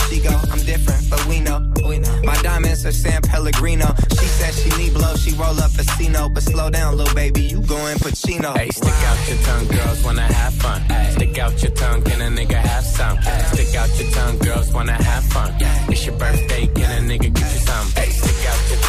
She 0.10 0.22
go, 0.22 0.30
I'm 0.30 0.60
different, 0.60 1.10
but 1.10 1.26
we 1.28 1.40
know. 1.40 1.60
We 1.88 2.00
know. 2.00 2.22
My 2.24 2.36
diamonds 2.42 2.86
are 2.86 2.92
San 2.92 3.22
Pellegrino. 3.22 3.94
She 4.12 4.28
said 4.28 4.54
she 4.54 4.70
need 4.78 4.94
blow, 4.94 5.16
she 5.16 5.32
roll 5.34 5.60
up 5.60 5.72
a 5.74 5.78
Casino. 6.00 6.30
But 6.30 6.44
slow 6.44 6.70
down, 6.70 6.98
little 6.98 7.14
baby, 7.14 7.42
you 7.42 7.62
going 7.62 7.98
Pacino. 7.98 8.58
Hey, 8.58 8.70
stick 8.70 8.94
out 9.10 9.20
your 9.28 9.38
tongue, 9.44 9.68
girls 9.68 10.04
wanna 10.04 10.22
have 10.22 10.54
fun. 10.56 10.82
Stick 11.12 11.38
out 11.38 11.62
your 11.62 11.72
tongue, 11.72 12.02
can 12.04 12.22
a 12.22 12.30
nigga 12.30 12.56
have 12.56 12.86
some? 12.86 13.18
Stick 13.54 13.76
out 13.76 13.90
your 14.00 14.12
tongue, 14.12 14.38
girls 14.40 14.74
wanna 14.74 14.94
have 14.94 15.24
fun. 15.26 15.54
It's 15.90 16.06
your 16.06 16.18
birthday, 16.18 16.68
can 16.68 16.90
a 16.98 17.08
nigga 17.08 17.34
get 17.34 17.54
you 17.54 17.60
some? 17.60 17.88
Hey, 17.92 18.10
stick 18.10 18.48
out 18.48 18.70
your 18.70 18.80
tongue, 18.80 18.89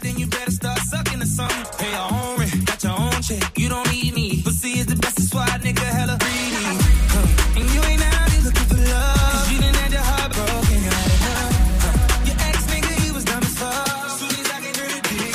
out, 0.00 0.02
then 0.02 0.18
you 0.18 0.26
better 0.26 0.50
start 0.50 0.78
sucking 0.78 1.22
or 1.22 1.26
something. 1.26 1.78
Pay 1.78 1.90
your 1.90 2.08
own 2.12 2.38
rent, 2.38 2.66
got 2.66 2.82
your 2.82 2.92
own 2.92 3.22
check. 3.22 3.58
You 3.58 3.68
don't 3.68 3.90
need 3.92 4.14
me. 4.14 4.42
But 4.44 4.52
see, 4.54 4.80
it's 4.80 4.86
the 4.86 4.96
best, 4.96 5.16
that's 5.16 5.34
why 5.34 5.46
nigga 5.60 5.84
hella 5.84 6.16
greedy. 6.18 6.64
Huh. 7.12 7.58
And 7.58 7.66
you 7.74 7.80
ain't 7.90 8.02
out 8.02 8.30
here 8.30 8.42
looking 8.42 8.68
for 8.70 8.76
love. 8.76 9.32
Cause 9.32 9.52
you 9.52 9.58
didn't 9.60 9.76
have 9.76 9.92
your 9.92 10.02
heart 10.02 10.32
broken, 10.32 10.78
you 10.84 10.90
had 10.90 11.10
enough. 11.16 12.26
Your 12.28 12.36
ex 12.48 12.56
nigga, 12.72 12.92
he 13.04 13.10
was 13.12 13.24
dumb 13.24 13.42
as 13.42 13.58
fuck. 13.58 14.10
Soon 14.18 14.40
as 14.40 14.50
I 14.50 14.60
get 14.60 14.80
rid 14.80 14.92
of 14.96 15.02
dick, 15.02 15.34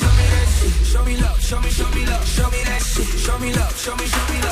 show 0.00 0.12
me 0.18 0.26
that 0.34 0.46
shit. 0.56 0.72
Show 0.90 1.04
me 1.04 1.16
love, 1.16 1.40
show 1.40 1.60
me, 1.60 1.70
show 1.70 1.90
me 1.90 2.02
love. 2.06 2.26
Show 2.26 2.50
me 2.50 2.60
that 2.64 2.82
shit. 2.82 3.08
Show 3.24 3.38
me 3.38 3.52
love, 3.52 3.76
show 3.76 3.96
me, 3.96 4.06
show 4.06 4.32
me 4.32 4.40
love. 4.42 4.49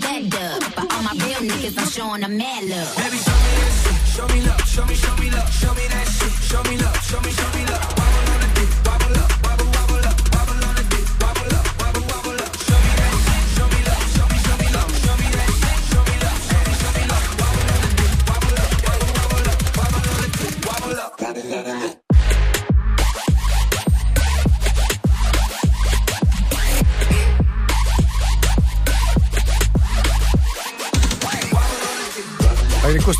That 0.00 0.30
dub. 0.30 0.74
But 0.76 0.92
all 0.92 1.02
my 1.02 1.12
real 1.24 1.42
niggas, 1.50 1.78
I'm 1.78 1.88
showing 1.88 2.20
them 2.22 2.36
mad 2.36 2.64
love. 2.64 3.03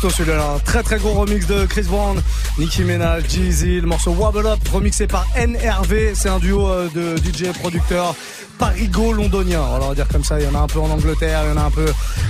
Costaud 0.05 0.23
celui-là. 0.23 0.59
Très 0.63 0.83
très 0.83 0.97
gros 0.97 1.11
remix 1.13 1.47
de 1.47 1.65
Chris 1.65 1.83
Brown, 1.83 2.21
Nicki 2.57 2.83
Minaj, 2.83 3.23
Jeezy, 3.27 3.81
le 3.81 3.87
morceau 3.87 4.11
Wobble 4.11 4.45
Up, 4.45 4.59
remixé 4.71 5.07
par 5.07 5.25
NRV. 5.35 6.13
C'est 6.13 6.29
un 6.29 6.39
duo 6.39 6.67
euh, 6.67 6.89
de 6.93 7.15
DJ 7.17 7.51
producteurs 7.59 8.15
parigo-londonien. 8.57 9.61
Alors, 9.61 9.87
on 9.87 9.89
va 9.89 9.95
dire 9.95 10.07
comme 10.07 10.23
ça, 10.23 10.39
il 10.39 10.45
y 10.45 10.47
en 10.47 10.55
a 10.55 10.59
un 10.59 10.67
peu 10.67 10.79
en 10.79 10.89
Angleterre, 10.89 11.41
il 11.45 11.49
y 11.49 11.57
en 11.57 11.61
a 11.61 11.65
un 11.65 11.71
peu 11.71 11.85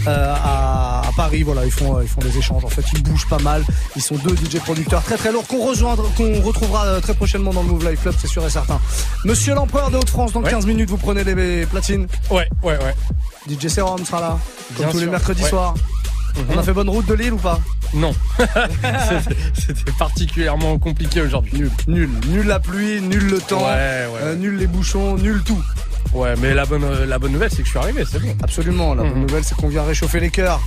euh, 0.08 0.34
à, 0.36 1.02
à 1.02 1.12
Paris. 1.16 1.44
Voilà, 1.44 1.66
ils 1.66 1.72
font, 1.72 1.98
euh, 1.98 2.04
ils 2.04 2.08
font 2.08 2.22
des 2.22 2.38
échanges. 2.38 2.64
En 2.66 2.70
fait, 2.70 2.84
ils 2.94 3.04
bougent 3.04 3.28
pas 3.28 3.40
mal. 3.40 3.64
Ils 3.96 4.02
sont 4.02 4.16
deux 4.16 4.36
DJ 4.36 4.60
producteurs 4.60 5.04
très 5.04 5.18
très 5.18 5.32
lourds 5.32 5.46
qu'on 5.46 5.66
rejoindra, 5.68 6.08
qu'on 6.18 6.42
retrouvera 6.42 7.00
très 7.02 7.14
prochainement 7.14 7.54
dans 7.54 7.62
le 7.64 7.70
Move 7.70 7.90
Life 7.90 8.02
Club, 8.02 8.16
c'est 8.20 8.28
sûr 8.28 8.46
et 8.46 8.50
certain. 8.50 8.80
Monsieur 9.26 9.54
l'empereur 9.54 9.92
des 9.92 9.98
Hauts-de-France, 9.98 10.34
dans 10.34 10.42
15 10.42 10.66
minutes, 10.66 10.90
vous 10.90 10.98
prenez 10.98 11.24
les 11.24 11.66
platines. 11.66 12.08
Ouais, 12.32 12.48
ouais, 12.64 12.78
ouais. 12.78 12.96
DJ 13.54 13.68
Serum 13.68 14.04
sera 14.06 14.22
là, 14.22 14.40
comme 14.76 14.86
Bien 14.86 14.92
tous 14.92 15.00
les 15.00 15.08
mercredis 15.08 15.44
ouais. 15.44 15.50
soirs. 15.50 15.76
On 16.54 16.58
a 16.58 16.64
fait 16.64 16.74
bonne 16.74 16.90
route 16.90 17.06
de 17.06 17.14
Lille 17.14 17.34
ou 17.34 17.38
pas 17.38 17.60
Non. 17.94 18.14
C'était- 19.54 19.92
particulièrement 19.98 20.78
compliqué 20.78 21.22
aujourd'hui. 21.22 21.54
Nul, 21.60 21.72
nul, 21.88 22.10
nul 22.30 22.46
la 22.48 22.60
pluie, 22.60 23.02
nul 23.02 23.26
le 23.30 23.40
temps, 23.40 23.60
Ouais, 23.60 23.66
ouais, 23.68 24.20
euh, 24.22 24.36
nul 24.36 24.58
les 24.58 24.68
bouchons, 24.68 25.16
nul 25.16 25.42
tout. 25.46 25.62
Ouais, 26.14 26.34
mais 26.42 26.54
la 26.54 26.66
bonne, 26.66 26.84
euh, 26.84 27.06
la 27.06 27.20
bonne 27.20 27.34
nouvelle, 27.34 27.50
c'est 27.50 27.58
que 27.58 27.66
je 27.66 27.70
suis 27.72 27.80
arrivé, 27.80 28.04
c'est 28.10 28.20
bon. 28.22 28.34
Absolument, 28.42 28.94
la 28.94 29.04
bonne 29.04 29.14
Mhm. 29.16 29.22
nouvelle 29.28 29.44
c'est 29.44 29.56
qu'on 29.56 29.68
vient 29.68 29.84
réchauffer 29.84 30.20
les 30.22 30.30
cœurs 30.30 30.62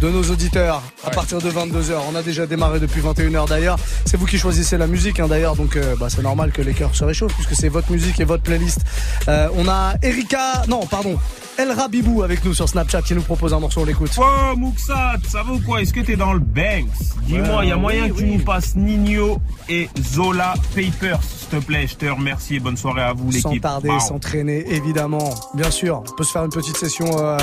de 0.00 0.08
nos 0.08 0.22
auditeurs 0.24 0.82
à 1.04 1.08
Ouais. 1.08 1.14
partir 1.14 1.38
de 1.40 1.48
22h. 1.48 2.00
On 2.10 2.14
a 2.16 2.22
déjà 2.22 2.46
démarré 2.46 2.80
depuis 2.80 3.00
21h 3.00 3.46
d'ailleurs. 3.46 3.78
C'est 4.04 4.16
vous 4.16 4.26
qui 4.26 4.36
choisissez 4.38 4.76
la 4.76 4.86
musique 4.88 5.20
hein, 5.20 5.28
d'ailleurs, 5.28 5.54
donc 5.54 5.76
euh, 5.76 5.94
bah, 6.00 6.06
c'est 6.08 6.22
normal 6.22 6.50
que 6.50 6.62
les 6.62 6.72
cœurs 6.72 6.94
se 6.94 7.04
réchauffent 7.04 7.34
puisque 7.34 7.54
c'est 7.54 7.68
votre 7.68 7.92
musique 7.92 8.18
et 8.18 8.24
votre 8.24 8.42
playlist. 8.42 8.80
Euh, 9.28 9.48
on 9.56 9.68
a 9.68 9.94
Erika, 10.02 10.62
non 10.66 10.86
pardon, 10.86 11.18
El 11.56 11.70
Rabibou 11.70 12.24
avec 12.24 12.44
nous 12.44 12.52
sur 12.52 12.68
Snapchat 12.68 13.02
qui 13.02 13.14
nous 13.14 13.22
propose 13.22 13.54
un 13.54 13.60
morceau, 13.60 13.82
on 13.82 13.84
l'écoute. 13.84 14.10
Oh 14.18 14.56
Mouxat, 14.56 15.18
ça 15.28 15.44
va 15.44 15.52
ou 15.52 15.60
quoi? 15.60 15.80
Est-ce 15.82 15.92
que 15.94 16.00
t'es 16.00 16.16
dans 16.16 16.32
le 16.32 16.40
Banks? 16.40 16.88
Dis-moi, 17.22 17.64
il 17.64 17.68
y 17.68 17.72
a 17.72 17.76
moyen 17.76 18.08
que 18.10 18.14
tu 18.18 18.26
nous 18.26 18.40
passes 18.44 18.74
Nino 18.74 19.38
et 19.68 19.88
Zola 20.02 20.54
Papers, 20.74 21.20
s'il 21.22 21.48
te 21.60 21.64
plaît. 21.64 21.86
Je 21.86 21.94
te 21.94 22.06
remercie 22.06 22.56
et 22.56 22.60
bonne 22.60 22.76
soirée 22.76 23.02
à 23.02 23.12
vous 23.12 23.30
Sans 23.30 23.50
l'équipe. 23.50 23.62
tarder, 23.62 23.88
Wow. 23.88 24.00
s'entraîner, 24.00 24.64
évidemment. 24.74 25.30
Bien 25.54 25.70
sûr, 25.70 26.02
on 26.04 26.12
peut 26.16 26.24
se 26.24 26.32
faire 26.32 26.42
une 26.44 26.50
petite 26.50 26.76
session 26.76 27.06
euh, 27.20 27.36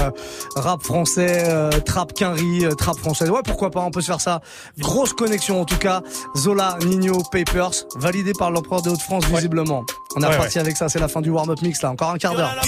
rap 0.57 0.83
français, 0.83 1.45
euh, 1.47 1.69
trap 1.79 2.13
quinri, 2.13 2.65
euh, 2.65 2.71
trap 2.75 2.97
français. 2.97 3.29
Ouais, 3.29 3.39
pourquoi 3.45 3.71
pas, 3.71 3.79
on 3.79 3.91
peut 3.91 4.01
se 4.01 4.07
faire 4.07 4.19
ça. 4.21 4.41
Grosse 4.77 5.13
connexion 5.13 5.61
en 5.61 5.65
tout 5.65 5.77
cas. 5.77 6.01
Zola, 6.35 6.77
Nino, 6.85 7.23
Papers, 7.31 7.71
validé 7.95 8.33
par 8.37 8.51
l'empereur 8.51 8.81
des 8.81 8.89
Hauts-de-France 8.89 9.23
visiblement. 9.25 9.85
On 10.15 10.21
est 10.21 10.25
Ouais, 10.25 10.33
reparti 10.33 10.59
avec 10.59 10.77
ça, 10.77 10.89
c'est 10.89 10.99
la 10.99 11.07
fin 11.07 11.21
du 11.21 11.29
warm-up 11.29 11.61
mix 11.61 11.81
là, 11.81 11.91
encore 11.91 12.11
un 12.11 12.17
quart 12.17 12.35
d'heure. 12.35 12.53
Pas 12.55 12.61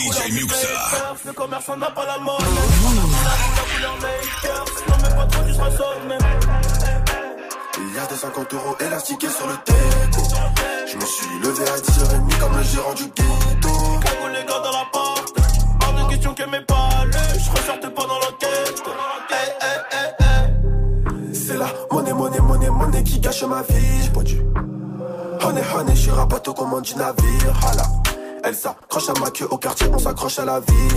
pas 1.94 2.04
a 8.04 8.08
des 8.08 8.16
50 8.16 8.54
euros 8.54 8.76
élastiqués 8.86 9.30
sur 9.30 9.48
le 9.48 9.54
déco. 9.66 10.22
Je 10.88 10.96
me 10.98 11.06
suis 11.06 11.40
levé 11.42 11.64
à 11.70 11.78
10h30 11.78 12.40
comme 12.40 12.58
le 12.58 12.64
gérant 12.64 12.94
du 12.94 13.04
ghetto. 13.04 13.70
Cagou 14.02 14.28
les 14.34 14.46
gars 14.46 14.60
dans 14.64 14.72
la 14.72 14.86
porte. 14.92 15.34
Hors 15.82 15.94
de 15.94 16.10
question 16.10 16.34
que 16.34 16.44
mes 16.44 16.62
palais, 16.62 17.40
je 17.40 17.52
ressorte 17.52 17.82
pas 17.94 18.04
dans 18.04 18.20
l'enquête. 18.20 18.84
Hey, 19.30 19.50
hey, 19.62 19.80
hey, 19.92 20.10
hey. 20.20 21.36
C'est 21.36 21.58
la 21.58 21.68
monnaie, 21.92 22.14
monnaie, 22.14 22.40
monnaie, 22.40 22.70
monnaie 22.70 23.04
qui 23.04 23.20
gâche 23.20 23.44
ma 23.44 23.62
vie. 23.62 24.04
J'ai 24.04 24.10
pas 24.10 24.24
dû. 24.24 24.42
Honey, 25.44 25.62
honey, 25.76 25.94
je 25.94 26.02
suis 26.02 26.12
rabateau 26.12 26.54
comme 26.54 26.82
du 26.82 26.96
navire. 26.96 27.54
Hala. 27.68 27.84
Elle 28.46 28.56
s'accroche 28.56 29.10
à 29.10 29.20
ma 29.20 29.30
queue 29.30 29.48
au 29.52 29.58
quartier, 29.58 29.88
on 29.94 30.00
s'accroche 30.00 30.40
à 30.40 30.46
la 30.46 30.62
vie. 30.62 30.90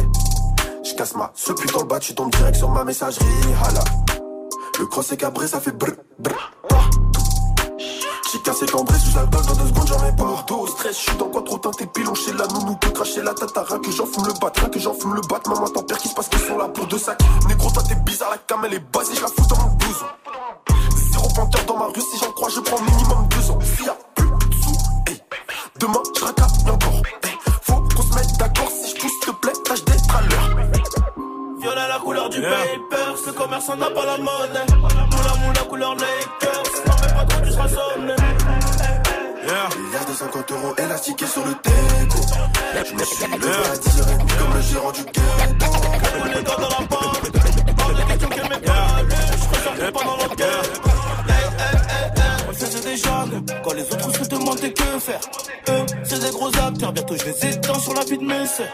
Je 0.85 0.95
casse 0.95 1.17
ma 1.17 1.33
ce 1.35 1.53
putain 1.53 1.81
le 1.81 1.85
bas, 1.85 1.99
tu 1.99 2.15
tombes 2.15 2.31
direct 2.31 2.57
sur 2.57 2.71
ma 2.71 2.85
messagerie. 2.85 3.27
Hala. 3.65 3.81
Le 4.79 4.87
cross 4.87 5.11
est 5.11 5.17
cabré, 5.17 5.49
ça 5.49 5.59
fait 5.61 5.73
brr, 5.73 5.93
brr, 6.21 6.53
partout. 6.69 7.01
J'ai 8.33 8.39
cassé 8.41 8.67
cambré 8.67 8.97
sous 8.99 9.17
l'alcool 9.17 9.47
dans 9.47 9.55
deux 9.55 9.67
secondes, 9.67 9.89
j'en 9.89 10.07
ai 10.07 10.13
pas. 10.15 10.45
Dos, 10.47 10.67
stress, 10.69 10.97
je 10.97 11.11
suis 11.11 11.17
dans 11.17 11.29
quoi 11.29 11.43
trop 11.43 11.59
teinté, 11.59 11.87
pilon 11.87 12.13
la 12.39 12.47
nounou, 12.47 12.77
peut 12.77 12.91
cracher 12.91 13.23
la 13.23 13.35
tatara, 13.35 13.79
que 13.81 13.91
j'en 13.91 14.07
fume 14.07 14.27
le 14.27 14.33
bat, 14.41 14.53
rien 14.55 14.69
que 14.69 14.79
j'en 14.79 14.95
fume 14.95 15.15
le 15.15 15.23
bat. 15.23 15.41
Maman, 15.49 15.69
ton 15.69 15.83
père 15.83 15.99
qui 15.99 16.09
se 16.09 16.15
passe 16.15 16.29
qu'ils 16.29 16.39
sont 16.41 16.57
là 16.57 16.69
pour 16.69 16.87
deux 16.87 16.99
sacs. 16.99 17.21
Négro, 17.49 17.71
toi 17.71 17.83
t'es 17.83 17.97
bizarre, 17.97 18.31
la 18.31 18.39
cam 18.39 18.65
elle 18.65 18.75
est 18.75 18.93
basée, 18.93 19.15
je 19.17 19.23
la 19.23 19.29
fous 19.29 19.47
dans 19.49 19.57
mon 19.57 19.75
blouson. 19.75 20.07
Zéro 21.13 21.29
panthère 21.35 21.65
dans 21.67 21.79
ma 21.79 21.87
rue, 21.87 22.01
si 22.01 22.19
j'en 22.19 22.31
crois, 22.31 22.49
je 22.49 22.61
prends 22.61 22.81
minimum 22.81 23.27
deux 23.29 23.51
ans. 23.51 23.59
S'il 23.61 23.91
demain 25.79 26.03
je 26.19 26.25
racaille 26.25 26.71
encore. 26.71 27.03
Hey, 27.25 27.37
faut 27.63 27.75
qu'on 27.95 28.03
se 28.03 28.15
mette 28.15 28.37
d'accord, 28.39 28.71
si 28.71 28.91
je 28.91 29.01
tousse, 29.01 29.11
s'il 29.11 29.21
te 29.21 29.31
plaît, 29.33 29.53
tâche 29.65 29.85
d'être 29.85 30.17
à 30.17 30.23
l'heure. 30.23 30.57
Violet 31.61 31.89
la 31.89 31.99
couleur 31.99 32.29
du 32.29 32.41
paper, 32.41 33.17
ce 33.25 33.31
commerçant 33.31 33.77
n'a 33.77 33.91
pas 33.91 34.07
la 34.07 34.19
monnaie. 34.19 34.67
Moula 34.71 35.35
moula 35.45 35.61
couleur 35.69 35.95
Lakers, 35.95 36.63
non 36.87 36.95
mais 37.03 37.15
pas 37.15 37.25
trop, 37.25 37.41
tu 37.45 37.53
seras 37.53 37.69
sonné. 37.69 38.15
Il 39.49 39.93
y 39.93 39.97
a 39.97 40.05
des 40.05 40.13
50 40.13 40.53
euros 40.53 40.75
élastiqués 40.79 41.27
sur 41.27 41.45
le 41.45 41.53
déco. 41.53 42.19
Je 42.75 42.95
me 42.95 43.05
suis 43.05 43.27
levé 43.27 43.49
à 43.49 43.77
10h30 43.77 44.39
comme 44.39 44.55
le 44.55 44.61
gérant 44.61 44.93
du 44.93 45.05
ghetto. 45.05 45.67
Les 46.27 46.43
gars 46.43 46.57
dans 46.57 46.69
la 46.69 46.87
porte. 46.89 47.31
Hors 47.79 47.95
de 47.95 48.03
question 48.11 48.29
que 48.29 48.43
mes 48.43 48.49
palais, 48.49 49.17
je 49.39 49.57
ressorte 49.57 49.93
pas 49.93 50.05
dans 50.05 50.17
l'enquête. 50.17 50.96
Quand 53.03 53.75
les 53.75 53.83
autres 53.83 54.15
se 54.15 54.29
demandaient 54.29 54.73
que 54.73 54.99
faire. 54.99 55.21
Eux, 55.69 55.87
c'est 56.05 56.19
des 56.19 56.31
gros 56.31 56.49
acteurs, 56.49 56.93
bientôt 56.93 57.15
je 57.17 57.25
les 57.27 57.47
éteins 57.53 57.79
sur 57.79 57.93
la 57.95 58.05
vie 58.05 58.17
de 58.17 58.25
mes 58.25 58.47
sœurs. 58.47 58.73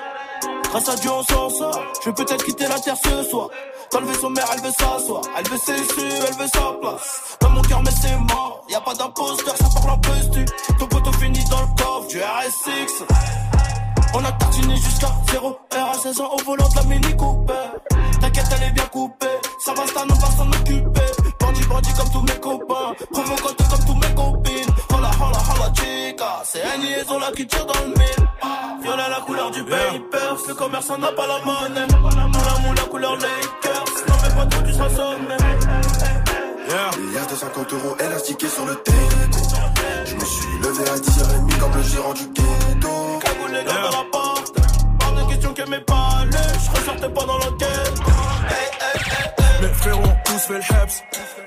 Grâce 0.71 0.89
à 0.89 0.95
Dieu, 0.97 1.11
on 1.11 1.23
s'en 1.25 1.51
sort. 1.51 1.83
Je 2.05 2.11
vais 2.11 2.15
peut-être 2.15 2.45
quitter 2.45 2.69
la 2.69 2.79
terre 2.79 2.97
ce 3.03 3.23
soir. 3.25 3.49
Dans 3.93 4.01
le 4.01 4.07
vaisseau 4.07 4.29
mère, 4.31 4.47
elle 4.55 4.63
veut 4.63 4.71
s'asseoir. 4.71 5.23
Elle 5.37 5.49
veut 5.49 5.59
ses 5.59 5.77
su, 5.77 6.01
elle 6.01 6.35
veut 6.35 6.49
sa 6.53 6.73
place. 6.81 7.37
Dans 7.41 7.51
mon 7.51 7.63
cœur, 7.63 7.83
mais 7.83 7.91
c'est 8.01 8.17
mort. 8.17 8.65
Y 8.69 8.75
a 8.75 8.81
pas 8.81 8.95
d'imposteur, 8.95 9.57
ça 9.57 9.69
C'est 26.53 26.63
un 26.63 26.77
liaison 26.77 27.19
là 27.19 27.31
qui 27.35 27.47
tire 27.47 27.65
dans 27.65 27.81
le 27.81 27.87
mille. 27.87 28.83
Violet 28.83 29.09
la 29.09 29.21
couleur 29.25 29.51
du 29.53 29.65
paper. 29.65 30.37
Ce 30.47 30.53
commerçant 30.53 30.99
n'a 30.99 31.11
pas 31.13 31.27
la 31.27 31.39
monnaie. 31.39 31.87
Moula, 31.99 32.59
moula, 32.59 32.83
couleur 32.91 33.15
Lakers. 33.15 33.85
Non, 34.07 34.15
mais 34.23 34.35
pas 34.35 34.45
trop, 34.45 34.63
tu 34.63 34.73
seras 34.75 34.85
a 37.17 37.25
des 37.25 37.37
50 37.37 37.73
euros 37.73 37.97
élastiqués 37.99 38.49
sur 38.49 38.67
le 38.67 38.75
déco. 38.75 38.99
Je 40.05 40.15
me 40.15 40.25
suis 40.27 40.59
levé 40.63 40.91
à 40.91 40.97
10h30 40.97 41.59
comme 41.59 41.75
le 41.75 41.83
gérant 41.85 42.13
du 42.13 42.27
ghetto. 42.27 43.19
Cagou 43.25 43.47
les 43.47 43.65
gars 43.65 43.83
dans 43.85 44.03
la 44.03 44.05
porte. 44.13 44.55
Hors 45.07 45.13
de 45.15 45.33
question 45.33 45.55
que 45.55 45.71
mes 45.71 45.81
palais, 45.81 46.53
je 46.65 46.71
ressortais 46.79 47.09
pas 47.09 47.25
dans 47.25 47.39
l'enquête. 47.39 47.95
Hey, 48.51 48.69
hey, 48.79 49.01
hey. 49.09 49.63
Mes 49.63 49.75
frérots 49.75 50.03
ont 50.03 50.19
tous 50.27 50.39
fait 50.39 50.55
le 50.55 50.61
heps. 50.61 51.03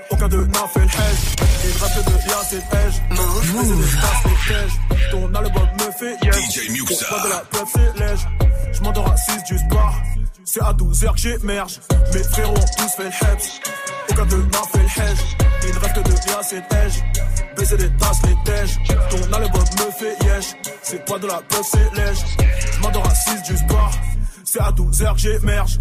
Aucun 0.10 0.28
d'eux 0.30 0.46
n'a 0.46 0.68
fait 0.68 0.80
le 0.80 0.86
hedge. 0.86 1.36
Il 1.64 1.84
reste 1.84 2.06
de 2.06 2.30
y'a 2.30 2.44
c'est 2.50 2.56
le 2.56 2.62
hedge. 2.62 3.02
Je 3.12 3.52
faisais 3.52 3.76
des 3.76 4.02
tasses, 4.02 4.24
les 4.26 4.54
pièges. 4.54 4.95
DJ 6.56 6.70
Muxa. 6.70 7.06
Pas 7.10 7.24
de 7.24 7.30
la 7.30 7.40
peuple, 7.40 7.70
c'est. 7.74 8.74
Je 8.74 8.82
m'endors 8.82 9.12
à 9.12 9.18
6 9.18 9.44
du 9.44 9.58
sport. 9.58 9.94
C'est 10.46 10.62
à 10.62 10.72
12h 10.72 11.12
que 11.12 11.18
j'émerge. 11.18 11.80
Mes 12.14 12.24
frérots 12.24 12.54
tous 12.78 12.96
fait 12.96 13.04
le 13.04 13.10
heps. 13.10 13.62
Aucun 14.10 14.26
d'eux 14.26 14.46
n'a 14.52 14.62
fait 14.72 14.80
le 14.80 15.04
hedge. 15.04 15.20
Il 15.68 15.78
reste 15.78 15.96
de 15.96 16.30
y'a 16.30 16.44
c'est 16.44 16.58
hedge. 16.58 17.04
Baiser 17.58 17.78
des 17.78 17.90
tasses, 17.98 18.22
les 18.24 18.52
tèges. 18.52 18.78
Ton 19.10 19.34
album 19.34 19.62
me 19.62 19.92
fait 19.92 20.26
yesh. 20.26 20.56
C'est 20.82 21.04
pas 21.04 21.20
de 21.20 21.28
la 21.28 21.42
peuple, 21.50 21.66
c'est 21.70 21.94
lège. 21.96 22.20
Je 22.72 22.80
m'endors 22.82 23.06
à 23.06 23.16
6 23.16 23.44
du 23.44 23.58
sport. 23.58 23.92
C'est 24.46 24.62
à 24.62 24.72
12h 24.72 25.14
que 25.14 25.20
j'émerge. 25.20 25.80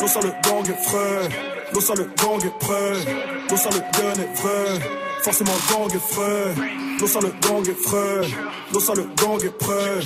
L'eau 0.00 0.06
sur 0.06 0.20
le 0.20 0.30
gang 0.44 0.68
est 0.68 0.88
frais. 0.88 1.28
L'eau 1.72 1.80
sur 1.80 1.94
le 1.96 2.04
gang 2.04 2.44
est 2.44 2.58
prêt. 2.60 2.92
L'eau 3.50 3.56
sur 3.56 3.70
le 3.70 3.78
gun 3.78 4.22
est 4.22 4.40
vrai. 4.40 4.88
Forcément 5.22 5.52
gang 5.70 5.92
est 5.92 6.14
frais. 6.14 6.91
L'eau 7.02 7.08
sur 7.08 7.20
le 7.20 7.30
gang 7.30 7.68
est 7.68 7.74
frais. 7.74 8.28
L'eau 8.72 8.78
sur 8.78 8.94
le 8.94 9.02
gang 9.02 9.44
est 9.44 9.58
prêt. 9.58 9.98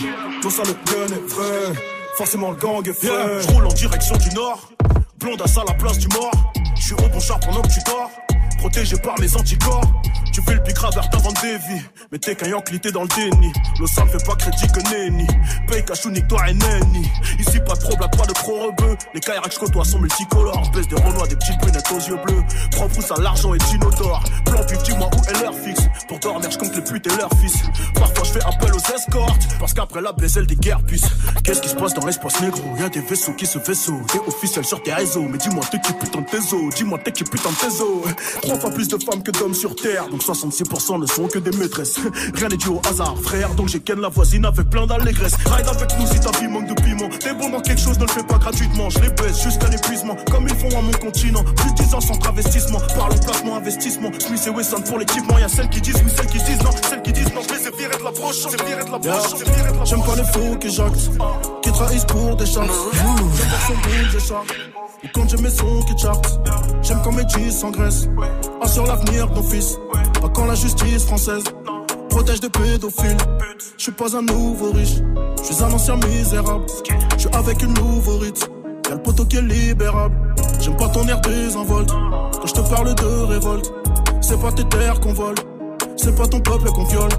L'eau 0.43 0.49
sur 0.49 0.63
le 0.65 0.73
gun 0.73 1.15
est 1.15 1.31
vrai. 1.31 1.79
Forcément 2.17 2.53
le 2.53 2.57
gang 2.57 2.89
est 2.89 2.95
frais. 2.95 3.43
Je 3.43 3.49
roule 3.49 3.67
en 3.67 3.73
direction 3.75 4.17
du 4.17 4.31
nord. 4.31 4.71
Blonde 5.19 5.43
à 5.43 5.47
ça 5.47 5.63
la 5.69 5.75
place 5.75 5.99
du 5.99 6.09
mort. 6.09 6.33
Je 6.75 6.81
suis 6.81 6.95
au 6.95 7.09
bon 7.13 7.21
char 7.21 7.39
pendant 7.41 7.61
que 7.61 7.69
tu 7.69 7.81
dors. 7.85 8.11
Protégé 8.59 8.97
par 8.97 9.19
mes 9.21 9.37
anticorps. 9.37 10.03
Tu 10.33 10.43
fais 10.43 10.55
le 10.55 10.63
pic 10.63 10.77
vert 10.79 11.09
avant 11.13 11.33
dévi. 11.41 11.81
Mais 12.13 12.19
t'es 12.19 12.35
qu'un 12.35 12.61
t'es 12.61 12.93
dans 12.93 13.03
le 13.03 13.09
déni. 13.09 13.53
Le 13.81 13.87
sang 13.87 14.07
fait 14.07 14.23
pas 14.27 14.35
crédit 14.35 14.67
que 14.69 14.81
nenni. 14.93 15.27
Paye 15.67 15.85
cash 15.85 16.05
ou 16.05 16.11
nique 16.11 16.29
toi 16.29 16.49
et 16.49 16.53
nenni. 16.53 17.11
Ici 17.39 17.59
pas 17.61 17.75
de 17.75 17.81
problème, 17.81 18.11
pas 18.11 18.27
de 18.27 18.33
pro 18.33 18.67
rebeu. 18.67 18.97
Les 19.15 19.21
Kairac 19.21 19.59
que 19.59 19.71
toi 19.71 19.85
sont 19.85 19.99
multicolores. 19.99 20.71
Baisse 20.73 20.89
des 20.89 20.97
renois, 20.97 21.27
des 21.27 21.37
petites 21.37 21.59
brunettes 21.59 21.91
aux 21.91 22.01
yeux 22.01 22.19
bleus. 22.25 22.45
Propre 22.73 23.01
ça, 23.03 23.15
l'argent 23.19 23.55
est 23.55 23.73
inodore. 23.73 24.23
Plan 24.45 24.63
pub, 24.67 24.83
dis-moi 24.83 25.09
où 25.17 25.31
est 25.31 25.43
leur 25.43 25.55
fixe. 25.55 25.89
Pour 26.07 26.19
dormir, 26.19 26.51
je 26.51 26.59
compte 26.59 26.77
les 26.77 26.83
putes 26.83 27.07
et 27.07 27.17
leurs 27.17 27.33
fils. 27.41 27.63
Parfois 27.95 28.25
je 28.25 28.33
fais 28.33 28.45
appel 28.45 28.75
aux 28.75 28.95
escortes. 28.95 29.49
Parce 29.59 29.73
qu'après 29.73 30.03
la 30.03 30.13
baisse, 30.13 30.35
des 30.35 30.57
guerres 30.57 30.83
puissent. 30.83 31.09
Qu'est-ce 31.45 31.63
qui 31.63 31.71
se 31.71 31.77
passe 31.77 31.95
dans 31.95 32.05
l'espace 32.05 32.41
négro? 32.43 32.77
Y'a 32.79 32.91
des 32.91 33.01
vaisseaux 33.01 33.33
qui 33.33 33.47
se 33.47 33.59
vaisseau. 33.59 33.99
T'es 34.13 34.21
officiel 34.27 34.67
sur 34.67 34.83
tes 34.83 34.93
réseaux. 34.93 35.27
Mais 35.31 35.39
dis-moi, 35.39 35.65
t'es 35.71 35.81
qui 35.81 35.95
putain 35.95 36.21
de 36.21 36.27
tes 36.27 36.55
os? 36.55 36.75
Dis-moi, 36.75 36.99
t'es 37.03 37.13
qui 37.13 37.25
putain 37.25 37.51
de 37.51 37.57
tes 37.57 37.81
os? 37.81 38.46
Trois 38.47 38.61
fois 38.61 38.71
plus 38.71 38.87
de 38.87 38.97
femmes 39.03 39.25
que 39.25 39.33
d'hommes 39.33 39.55
sur 39.55 39.75
terre. 39.75 40.09
Donc 40.09 40.23
66% 40.23 41.01
ne 41.01 41.07
sont 41.07 41.27
que 41.27 41.41
des 41.41 41.51
maîtresses. 41.57 41.99
Rien 42.35 42.49
n'est 42.49 42.57
dû 42.57 42.69
au 42.69 42.81
hasard, 42.89 43.17
frère. 43.21 43.53
Donc 43.55 43.67
j'ai 43.69 43.81
ken 43.81 44.01
la 44.01 44.09
voisine 44.09 44.45
avec 44.45 44.71
plein 44.71 44.87
d'allégresse. 44.87 45.35
Ride 45.47 45.67
avec 45.67 45.99
nous 45.99 46.07
si 46.07 46.21
ta 46.21 46.31
vie 46.39 46.47
manque 46.47 46.69
de 46.69 46.75
piment. 46.81 47.09
T'es 47.19 47.35
bon 47.35 47.51
dans 47.51 47.61
quelque 47.61 47.81
chose, 47.81 47.99
ne 47.99 48.05
le 48.05 48.11
fais 48.11 48.23
pas 48.23 48.39
gratuitement. 48.39 48.89
Je 48.89 49.01
les 49.01 49.09
baisse 49.09 49.43
jusqu'à 49.43 49.69
l'épuisement. 49.69 50.17
Comme 50.31 50.47
ils 50.49 50.55
font 50.55 50.79
à 50.79 50.81
mon 50.81 50.93
continent. 50.93 51.43
Plus 51.43 51.71
de 51.73 51.83
10 51.89 51.95
ans 51.95 52.01
sans 52.01 52.17
travestissement. 52.17 52.79
Parlons 52.95 53.19
placement, 53.19 53.57
investissement. 53.57 54.11
Smith 54.17 54.43
et 54.47 54.51
Wesson 54.51 54.83
pour 54.83 54.99
l'équipement. 54.99 55.39
Y'a 55.39 55.49
celles 55.49 55.69
qui 55.69 55.81
disent 55.81 56.01
oui, 56.05 56.13
celles 56.17 56.27
qui 56.27 56.39
disent 56.39 56.63
non. 56.63 56.71
Celles 56.89 57.03
qui 57.03 57.13
disent 57.13 57.33
non, 57.35 57.41
je 57.43 57.53
les 57.53 57.67
ai 57.67 57.77
virées 57.77 57.95
de 57.95 57.99
de 57.99 58.05
l'approche. 58.05 58.37
J'aime 59.85 60.03
pas 60.05 60.15
les 60.15 60.25
faux 60.25 60.57
qui 60.57 60.71
jactent, 60.71 61.11
qui 61.63 61.66
trahissent 61.77 62.05
pour 62.05 62.37
des 62.37 62.47
chances. 62.47 62.71
J'aime 62.93 63.49
quand 63.51 63.67
son 63.67 63.75
boule 63.75 64.11
j'échappe, 64.11 64.53
ou 65.05 65.09
quand 65.15 65.29
j'ai 65.29 65.37
mes 65.37 65.51
sons 65.51 65.83
qui 65.87 65.99
chartent. 65.99 66.41
J'aime 66.83 67.01
quand 67.05 67.13
mes 67.13 67.29
jeans 67.29 67.51
s'engraissent, 67.51 68.09
assure 68.63 68.87
l'avenir 68.87 69.29
de 69.29 69.43
fils. 69.43 69.79
Pas 70.21 70.29
quand 70.29 70.47
la 70.47 70.55
justice 70.55 71.05
française 71.05 71.45
protège 72.09 72.41
des 72.41 72.49
pédophiles. 72.49 73.17
Je 73.77 73.83
suis 73.83 73.93
pas 73.93 74.17
un 74.17 74.23
nouveau 74.23 74.73
riche, 74.73 74.97
je 75.39 75.53
suis 75.53 75.63
un 75.63 75.73
ancien 75.73 75.97
misérable. 75.97 76.65
Je 77.15 77.21
suis 77.21 77.31
avec 77.35 77.63
une 77.63 77.75
nouvelle 77.75 78.33
Y'a 78.89 78.95
le 78.95 79.03
poteau 79.03 79.25
qui 79.25 79.37
est 79.37 79.43
libérable. 79.43 80.15
J'aime 80.61 80.77
pas 80.77 80.89
ton 80.89 81.07
air 81.09 81.21
désinvolte. 81.21 81.91
Quand 81.91 82.47
je 82.47 82.55
te 82.55 82.61
parle 82.61 82.95
de 82.95 83.25
révolte, 83.25 83.73
c'est 84.21 84.41
pas 84.41 84.53
tes 84.53 84.65
terres 84.65 85.01
qu'on 85.01 85.13
vole, 85.13 85.35
c'est 85.97 86.15
pas 86.15 86.27
ton 86.27 86.41
peuple 86.41 86.71
qu'on 86.71 86.85
viole. 86.85 87.11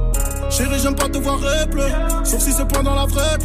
Chérie, 0.49 0.79
j'aime 0.81 0.95
pas 0.95 1.09
te 1.09 1.17
voir 1.17 1.37
pleurer, 1.69 1.91
sauf 2.23 2.39
si 2.39 2.51
c'est 2.51 2.67
pendant 2.67 2.95
la 2.95 3.05
vraie 3.05 3.37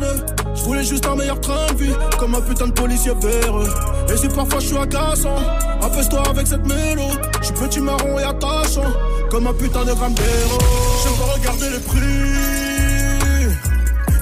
Je 0.55 0.63
voulais 0.63 0.85
juste 0.85 1.05
un 1.07 1.17
meilleur 1.17 1.41
train 1.41 1.67
de 1.73 1.79
vie, 1.79 1.95
comme 2.19 2.35
un 2.35 2.41
putain 2.41 2.69
de 2.69 2.73
policier 2.73 3.13
véreux. 3.21 3.69
Et 4.13 4.17
si 4.17 4.29
parfois 4.29 4.61
je 4.61 4.67
suis 4.67 4.77
agaçant, 4.77 5.37
apaise-toi 5.81 6.23
avec 6.31 6.47
cette 6.47 6.65
mélo. 6.67 7.03
Je 7.43 7.53
petit 7.53 7.81
marron 7.81 8.19
et 8.19 8.23
attachant, 8.23 8.93
comme 9.31 9.47
un 9.49 9.53
putain 9.53 9.85
de 9.85 9.93
gramme 9.93 10.15
J'aime 10.17 11.15
pas 11.15 11.33
regarder 11.35 11.71
les 11.71 11.81
prix, 11.81 11.99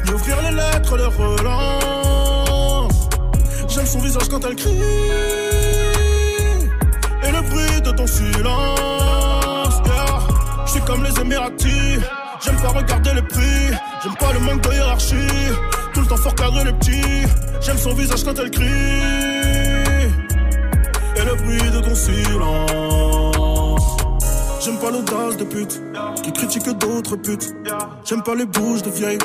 ni 0.06 0.12
ouvrir 0.12 0.36
les 0.42 0.56
lettres, 0.56 0.96
les 0.96 1.04
relances. 1.04 1.48
J'aime 3.68 3.86
son 3.86 3.98
visage 3.98 4.28
quand 4.30 4.44
elle 4.44 4.56
crie, 4.56 4.70
et 7.22 7.30
le 7.30 7.40
bruit 7.42 7.80
de 7.82 7.90
ton 7.90 8.06
silence. 8.06 9.82
Yeah. 9.84 10.20
Je 10.66 10.70
suis 10.70 10.80
comme 10.82 11.02
les 11.02 11.20
Émiratis. 11.20 11.79
J'aime 12.42 12.56
pas 12.56 12.68
regarder 12.68 13.12
les 13.14 13.22
prix, 13.22 13.70
j'aime 14.02 14.16
pas 14.18 14.32
le 14.32 14.40
manque 14.40 14.62
de 14.62 14.72
hiérarchie. 14.72 15.14
Tout 15.92 16.00
le 16.00 16.06
temps 16.06 16.16
fort 16.16 16.34
cadrer 16.34 16.64
les 16.64 16.72
petits, 16.72 17.26
j'aime 17.60 17.76
son 17.76 17.92
visage 17.94 18.24
quand 18.24 18.38
elle 18.38 18.50
crie. 18.50 18.64
Et 21.16 21.24
le 21.24 21.34
bruit 21.34 21.70
de 21.70 21.80
ton 21.80 21.94
silence. 21.94 23.82
J'aime 24.64 24.78
pas 24.78 24.90
l'audace 24.90 25.36
de 25.36 25.44
pute, 25.44 25.82
qui 26.22 26.32
critique 26.32 26.68
d'autres 26.78 27.16
putes. 27.16 27.52
J'aime 28.04 28.22
pas 28.22 28.34
les 28.34 28.46
bouches 28.46 28.82
de 28.82 28.90
vieilles, 28.90 29.18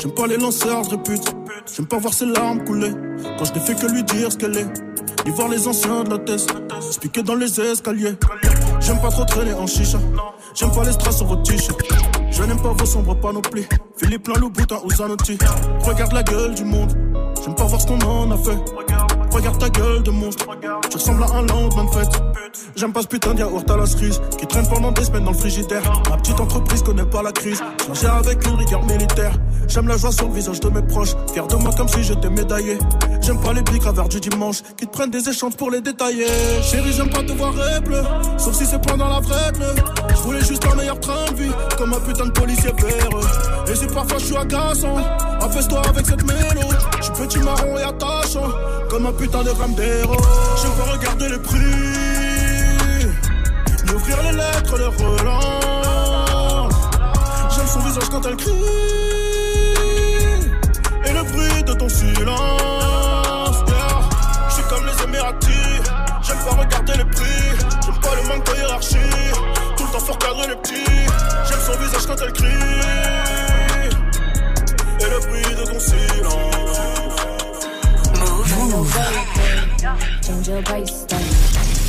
j'aime 0.00 0.12
pas 0.12 0.26
les 0.26 0.38
lanceurs 0.38 0.82
de 0.82 0.90
répute. 0.90 1.34
J'aime 1.74 1.86
pas 1.86 1.98
voir 1.98 2.12
ses 2.12 2.26
larmes 2.26 2.64
couler, 2.64 2.92
quand 3.38 3.44
je 3.44 3.52
n'ai 3.52 3.60
fait 3.60 3.74
que 3.74 3.86
lui 3.86 4.02
dire 4.02 4.32
ce 4.32 4.36
qu'elle 4.36 4.56
est. 4.56 4.68
Ni 5.24 5.30
voir 5.30 5.48
les 5.48 5.68
anciens 5.68 6.04
de 6.04 6.10
la 6.10 6.18
test, 6.18 6.50
se 6.80 7.20
dans 7.20 7.34
les 7.34 7.60
escaliers. 7.60 8.16
J'aime 8.80 9.00
pas 9.00 9.10
trop 9.10 9.24
traîner 9.24 9.54
en 9.54 9.66
chicha, 9.66 9.98
j'aime 10.54 10.72
pas 10.72 10.84
les 10.84 10.92
strass 10.92 11.18
sur 11.18 11.26
votre 11.26 11.42
t-shirt. 11.42 11.80
Je 12.32 12.42
n'aime 12.44 12.60
pas 12.60 12.72
vos 12.72 12.86
sombres 12.86 13.14
panoplies. 13.14 13.66
Philippe 13.96 14.28
Boutin 14.54 14.78
ou 14.84 14.90
Zanotti. 14.90 15.36
Regarde 15.84 16.12
la 16.12 16.22
gueule 16.22 16.54
du 16.54 16.64
monde. 16.64 16.92
J'aime 17.44 17.54
pas 17.54 17.64
voir 17.64 17.80
ce 17.80 17.86
qu'on 17.86 18.00
en 18.00 18.30
a 18.30 18.36
fait. 18.38 18.58
Regarde 19.30 19.58
ta 19.58 19.68
gueule 19.68 20.02
de 20.02 20.10
monstre. 20.10 20.46
Tu 20.88 20.96
ressembles 20.96 21.24
à 21.24 21.36
un 21.36 21.42
lendemain 21.42 21.84
de 21.84 21.90
fête. 21.90 22.22
J'aime 22.74 22.92
pas 22.92 23.02
ce 23.02 23.06
putain 23.06 23.34
de 23.34 23.40
yaourt 23.40 23.70
à 23.70 23.76
la 23.76 23.86
cerise 23.86 24.20
qui 24.38 24.46
traîne 24.46 24.66
pendant 24.68 24.92
des 24.92 25.04
semaines 25.04 25.24
dans 25.24 25.32
le 25.32 25.36
frigidaire. 25.36 25.82
Ma 26.08 26.16
petite 26.16 26.40
entreprise 26.40 26.82
connaît 26.82 27.04
pas 27.04 27.22
la 27.22 27.32
crise. 27.32 27.62
J'ai 27.92 28.06
avec 28.06 28.46
une 28.46 28.54
rigueur 28.54 28.82
militaire. 28.84 29.32
J'aime 29.68 29.88
la 29.88 29.96
joie 29.96 30.12
sur 30.12 30.28
le 30.28 30.34
visage 30.34 30.60
de 30.60 30.68
mes 30.68 30.82
proches. 30.82 31.14
Fier 31.32 31.46
de 31.46 31.56
moi 31.56 31.72
comme 31.76 31.88
si 31.88 32.02
j'étais 32.02 32.30
médaillé. 32.30 32.78
J'aime 33.22 33.40
pas 33.40 33.52
les 33.52 33.62
pics 33.62 33.86
à 33.86 33.92
du 33.92 34.20
dimanche 34.20 34.62
qui 34.76 34.86
te 34.86 34.90
prennent 34.90 35.10
des 35.10 35.28
échanges 35.28 35.56
pour 35.56 35.70
les 35.70 35.80
détailler. 35.80 36.26
Chérie, 36.62 36.92
j'aime 36.92 37.10
pas 37.10 37.22
te 37.22 37.32
voir 37.32 37.52
bleu, 37.82 38.02
sauf 38.36 38.54
si 38.54 38.66
c'est 38.66 38.80
pendant 38.84 39.08
la 39.08 39.20
vraie 39.20 39.52
Je 40.08 40.20
voulais 40.22 40.44
juste 40.44 40.64
un 40.66 40.74
meilleur 40.74 40.98
train 40.98 41.24
de 41.30 41.42
vie, 41.42 41.52
comme 41.78 41.92
un 41.92 42.00
putain 42.00 42.26
de 42.26 42.30
policier 42.32 42.70
vert. 42.72 43.08
Et 43.68 43.74
si 43.76 43.86
parfois 43.86 44.18
je 44.18 44.24
suis 44.24 44.36
agaçant, 44.36 44.96
apaise-toi 45.40 45.82
avec 45.88 46.04
cette 46.06 46.24
mélo. 46.24 46.68
Je 46.98 47.02
suis 47.04 47.12
petit 47.12 47.38
marron 47.38 47.78
et 47.78 47.82
attachant, 47.82 48.50
comme 48.90 49.06
un 49.06 49.12
putain 49.12 49.42
de 49.44 49.50
Ramdero. 49.50 50.16
Je 50.56 50.66
veux 50.66 50.92
regarder 50.92 51.28
les 51.28 51.38
prix, 51.38 51.58
ni 53.86 53.92
ouvrir 53.92 54.16
les 54.24 54.32
lettres, 54.32 54.78
les 54.78 55.04
relances. 55.04 56.74
J'aime 57.54 57.66
son 57.66 57.80
visage 57.80 58.08
quand 58.10 58.26
elle 58.26 58.36
crie, 58.36 58.50
de 61.72 61.78
ton 61.78 61.88
silence 61.88 62.52
comme 64.68 64.86
les 64.86 65.04
Émiratis. 65.04 65.82
J'aime 66.22 66.38
pas 66.38 66.54
regarder 66.62 66.92
les 66.96 67.04
prix, 67.04 67.50
j'aime 67.84 68.00
pas 68.00 68.14
le 68.16 68.28
manque 68.28 68.46
de 68.46 68.56
hiérarchie. 68.56 68.96
Tout 69.76 69.84
le 69.84 69.92
temps 69.92 70.00
fort 70.00 70.18
cadrer 70.18 70.48
les 70.48 70.56
petits, 70.56 71.06
j'aime 71.48 71.60
son 71.60 71.78
visage 71.80 72.06
quand 72.06 72.16
elle 72.22 72.32
crie. 72.32 72.46
Et 75.00 75.10
le 75.10 75.18
bruit 75.26 75.54
de 75.54 75.64
ton 75.70 75.80
silence. 75.80 77.12
Move. 78.70 78.96
Change 80.24 80.48
your. 80.48 80.62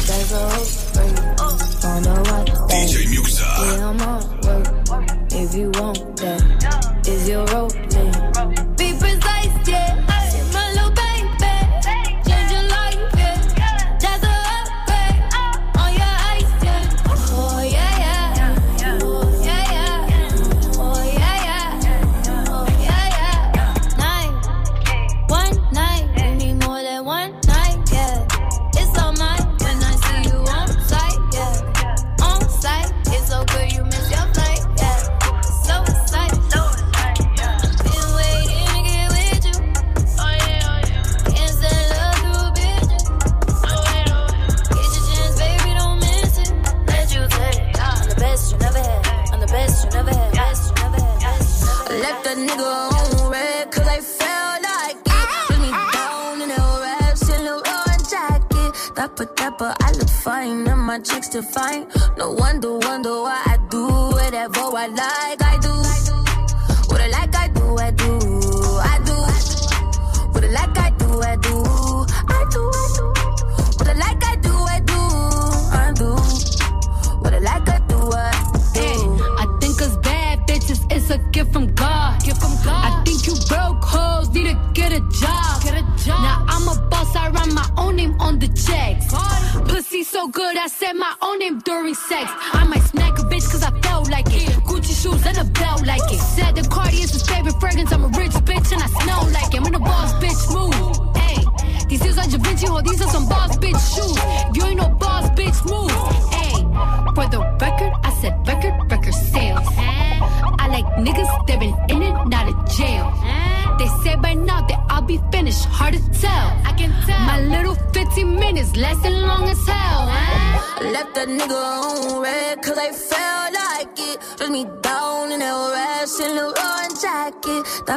There's 0.05 0.31
a 0.33 0.49
hope. 0.49 0.83
DJ 2.69 3.07
Muxa. 3.07 3.47
Yeah, 3.59 3.89
I'm 3.89 4.01
on 4.01 4.19
work. 4.43 4.67
If 5.31 5.55
you 5.55 5.71
want 5.79 6.17
that, 6.17 6.41
is 7.07 7.27
your 7.27 7.45
rope. 7.47 7.73
Be 8.77 8.93
precise, 8.99 9.42
No 62.15 62.31
wonder, 62.31 62.72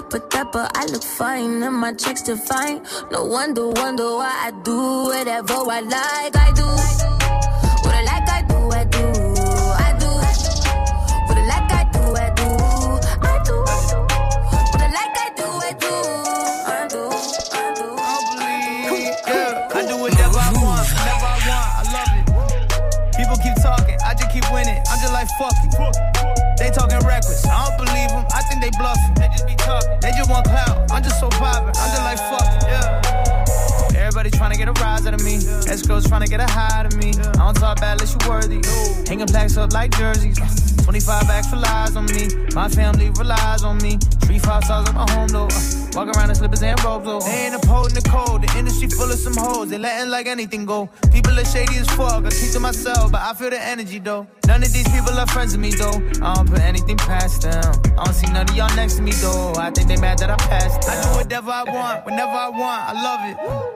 Dapper, 0.09 0.29
dapper, 0.29 0.69
I 0.77 0.87
look 0.87 1.03
fine 1.03 1.65
and 1.65 1.75
my 1.75 1.93
checks 1.93 2.23
define. 2.23 2.87
No 3.11 3.25
wonder, 3.25 3.67
wonder 3.67 4.05
why 4.05 4.31
I 4.47 4.53
do 4.63 5.07
whatever 5.07 5.55
I 5.55 5.81
like. 5.81 6.37
I 6.37 6.53
do. 6.55 6.63
What 7.83 7.93
I 7.93 8.03
like, 8.07 8.29
I 8.31 8.43
do, 8.47 8.55
I 8.71 8.85
do. 8.85 9.03
I 9.03 9.91
do. 9.99 10.07
What 11.27 11.37
I 11.37 11.43
like, 11.51 11.73
I 11.75 11.83
do, 11.91 12.15
I 12.15 12.31
do. 12.39 12.47
I 13.19 13.43
do. 13.43 13.57
What 14.71 14.79
I 14.79 14.87
like, 14.95 15.19
I 15.19 15.35
do, 15.35 15.47
I 15.59 15.75
do. 15.75 15.91
I 16.71 16.87
do. 16.87 17.03
I 17.51 17.75
do. 17.75 17.87
I 19.75 19.83
do 19.89 19.97
whatever 19.99 20.39
I 20.39 20.53
want, 20.63 20.87
whenever 20.87 21.27
I 21.27 21.39
want. 21.51 21.67
I 21.75 21.91
love 21.91 22.15
it. 22.15 23.17
People 23.17 23.37
keep 23.43 23.57
talking, 23.61 23.99
I 24.07 24.15
just 24.15 24.31
keep 24.31 24.47
winning. 24.53 24.79
I'm 24.89 25.01
just 25.01 25.13
like 25.13 25.27
fuck 25.37 25.59
it. 25.67 25.75
They 26.59 26.71
talking 26.71 27.05
reckless, 27.05 27.45
I 27.45 27.67
don't 27.67 27.77
believe 27.77 28.11
them. 28.11 28.25
I 28.33 28.43
think 28.43 28.63
they 28.63 28.71
bluffing. 28.79 29.16
Want 30.29 30.45
clout. 30.47 30.91
I'm 30.91 31.05
just 31.05 31.21
so 31.21 31.29
poppin'. 31.29 31.69
I'm 31.69 31.75
just 31.75 32.03
like 32.03 32.19
fuck. 32.19 32.63
Yeah. 32.63 33.97
Everybody 33.97 34.31
trying 34.31 34.51
to 34.51 34.59
get 34.59 34.69
a 34.69 34.73
rise 34.73 35.07
out 35.07 35.15
of 35.15 35.23
me. 35.23 35.37
Escrows 35.37 36.09
trying 36.09 36.23
to 36.23 36.29
get 36.29 36.41
a 36.41 36.51
high 36.51 36.81
out 36.81 36.87
of 36.87 36.97
me. 36.99 37.11
I 37.11 37.33
don't 37.33 37.55
talk 37.55 37.81
bad 37.81 38.01
unless 38.01 38.13
you 38.13 38.29
worthy. 38.29 38.61
Hanging 39.09 39.27
plaques 39.27 39.57
up 39.57 39.73
like 39.73 39.97
jerseys. 39.97 40.76
25 40.87 41.27
bags 41.27 41.51
for 41.51 41.57
lies 41.57 41.97
on 41.97 42.07
me. 42.07 42.29
My 42.55 42.69
family 42.69 43.11
relies 43.19 43.65
on 43.65 43.77
me. 43.79 43.99
Three 44.23 44.39
five 44.39 44.63
stars 44.63 44.89
at 44.89 44.95
my 44.95 45.05
home 45.11 45.27
though. 45.27 45.49
Uh, 45.51 45.87
Walk 45.95 46.15
around 46.15 46.31
in 46.31 46.37
slippers 46.37 46.63
and 46.63 46.79
robes 46.85 47.05
though. 47.05 47.19
They 47.19 47.47
ain't 47.47 47.57
upholding 47.57 47.95
the 47.95 48.09
code. 48.09 48.43
The 48.43 48.57
industry 48.57 48.89
full 48.91 49.11
of 49.11 49.19
some 49.19 49.35
hoes. 49.35 49.71
They 49.71 49.79
letting 49.79 50.11
like 50.11 50.29
anything 50.29 50.65
go. 50.65 50.89
People 51.13 51.37
are 51.41 51.45
shady 51.45 51.75
as 51.79 51.89
fuck. 51.91 52.25
I 52.25 52.31
keep 52.31 52.53
to 52.53 52.61
myself, 52.61 53.11
but 53.11 53.21
I 53.21 53.35
feel 53.35 53.51
the 53.51 53.61
energy 53.61 53.99
though. 53.99 54.29
None 54.47 54.63
of 54.63 54.73
these 54.73 54.89
people 54.89 55.19
are 55.19 55.27
friends 55.27 55.57
with 55.57 55.61
me 55.61 55.73
though. 55.73 55.99
I 56.25 56.35
don't 56.35 56.49
put 56.49 56.61
anything 56.61 56.99
past 56.99 57.43
them. 57.43 57.65
I 57.99 58.05
don't 58.05 58.15
see 58.15 58.31
none 58.33 58.49
of 58.49 58.55
y'all 58.55 58.75
next 58.77 58.95
to 58.97 59.03
me 59.03 59.11
though. 59.11 59.55
I 59.59 59.73
think 59.73 59.89
they 59.89 59.97
mad 59.97 60.19
that 60.19 60.31
I 60.31 60.37
passed. 60.37 60.89
I 60.89 61.03
do 61.03 61.19
whatever 61.19 61.51
I 61.51 61.65
want, 61.65 62.07
whenever 62.07 62.31
I 62.31 62.49
want. 62.49 62.83
I 62.91 62.93
love 63.03 63.21
it. 63.31 63.76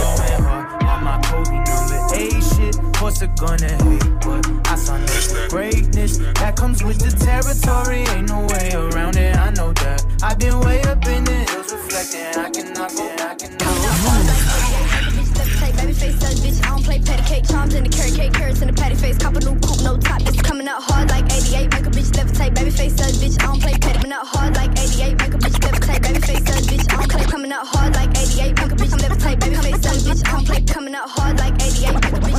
What's 3.11 3.23
it 3.23 3.35
gonna 3.35 3.67
hate? 3.67 4.07
But 4.23 4.71
I 4.71 4.75
saw 4.79 4.95
no 4.95 5.47
greatness 5.49 6.15
that 6.39 6.55
comes 6.55 6.81
with 6.81 6.95
the 7.03 7.11
territory. 7.11 8.07
Ain't 8.15 8.29
no 8.29 8.47
way 8.47 8.71
around 8.71 9.17
it. 9.17 9.35
I 9.35 9.51
know 9.51 9.73
that. 9.83 9.99
I've 10.23 10.39
been 10.39 10.57
way 10.61 10.79
up 10.83 11.05
in 11.05 11.25
the 11.25 11.43
hills 11.51 11.75
reflecting. 11.75 12.31
I 12.39 12.47
cannot 12.47 12.95
go. 12.95 13.03
I 13.19 13.35
Levitate, 15.11 15.75
baby 15.75 15.91
face 15.91 16.19
such 16.23 16.39
bitch. 16.39 16.63
I 16.63 16.69
don't 16.71 16.85
play 16.87 16.99
patty 17.03 17.23
cake 17.27 17.45
charms 17.51 17.75
in 17.75 17.83
the 17.83 17.89
carrot 17.89 18.15
cake, 18.15 18.31
carrots 18.31 18.61
in 18.61 18.67
the 18.71 18.73
patty 18.79 18.95
face. 18.95 19.17
Cop 19.17 19.35
a 19.35 19.43
new 19.43 19.59
coupe, 19.59 19.83
no 19.83 19.97
top. 19.97 20.21
This 20.23 20.41
coming 20.41 20.69
out 20.69 20.81
hard 20.81 21.09
like 21.09 21.27
88. 21.27 21.67
Make 21.67 21.87
a 21.87 21.91
bitch 21.91 22.15
levitate, 22.15 22.55
baby 22.55 22.71
face 22.71 22.95
such 22.95 23.19
bitch. 23.19 23.35
I 23.43 23.51
don't 23.51 23.59
play 23.59 23.75
patty, 23.75 23.99
coming 23.99 24.13
out 24.13 24.25
hard 24.25 24.55
like 24.55 24.71
88. 24.71 25.19
Make 25.19 25.33
a 25.35 25.37
bitch 25.37 25.59
levitate, 25.59 25.99
baby 25.99 26.21
face 26.23 26.47
such 26.47 26.63
bitch. 26.63 26.87
I 26.87 26.95
don't 26.95 27.11
play 27.11 27.25
coming 27.27 27.51
out 27.51 27.67
hard 27.67 27.93
like 27.93 28.15
88. 28.15 28.55
Make 28.55 28.71
a 28.71 28.75
bitch 28.79 28.95
levitate, 29.03 29.39
baby 29.43 29.55
face 29.59 29.81
such 29.83 29.99
bitch. 30.07 30.23
I 30.23 30.31
don't 30.31 30.47
play 30.47 30.61
coming 30.63 30.95
out 30.95 31.09
hard 31.09 31.37
like 31.39 31.59
88. 31.59 31.91
Make 31.91 32.05
a 32.07 32.23
bitch 32.23 32.30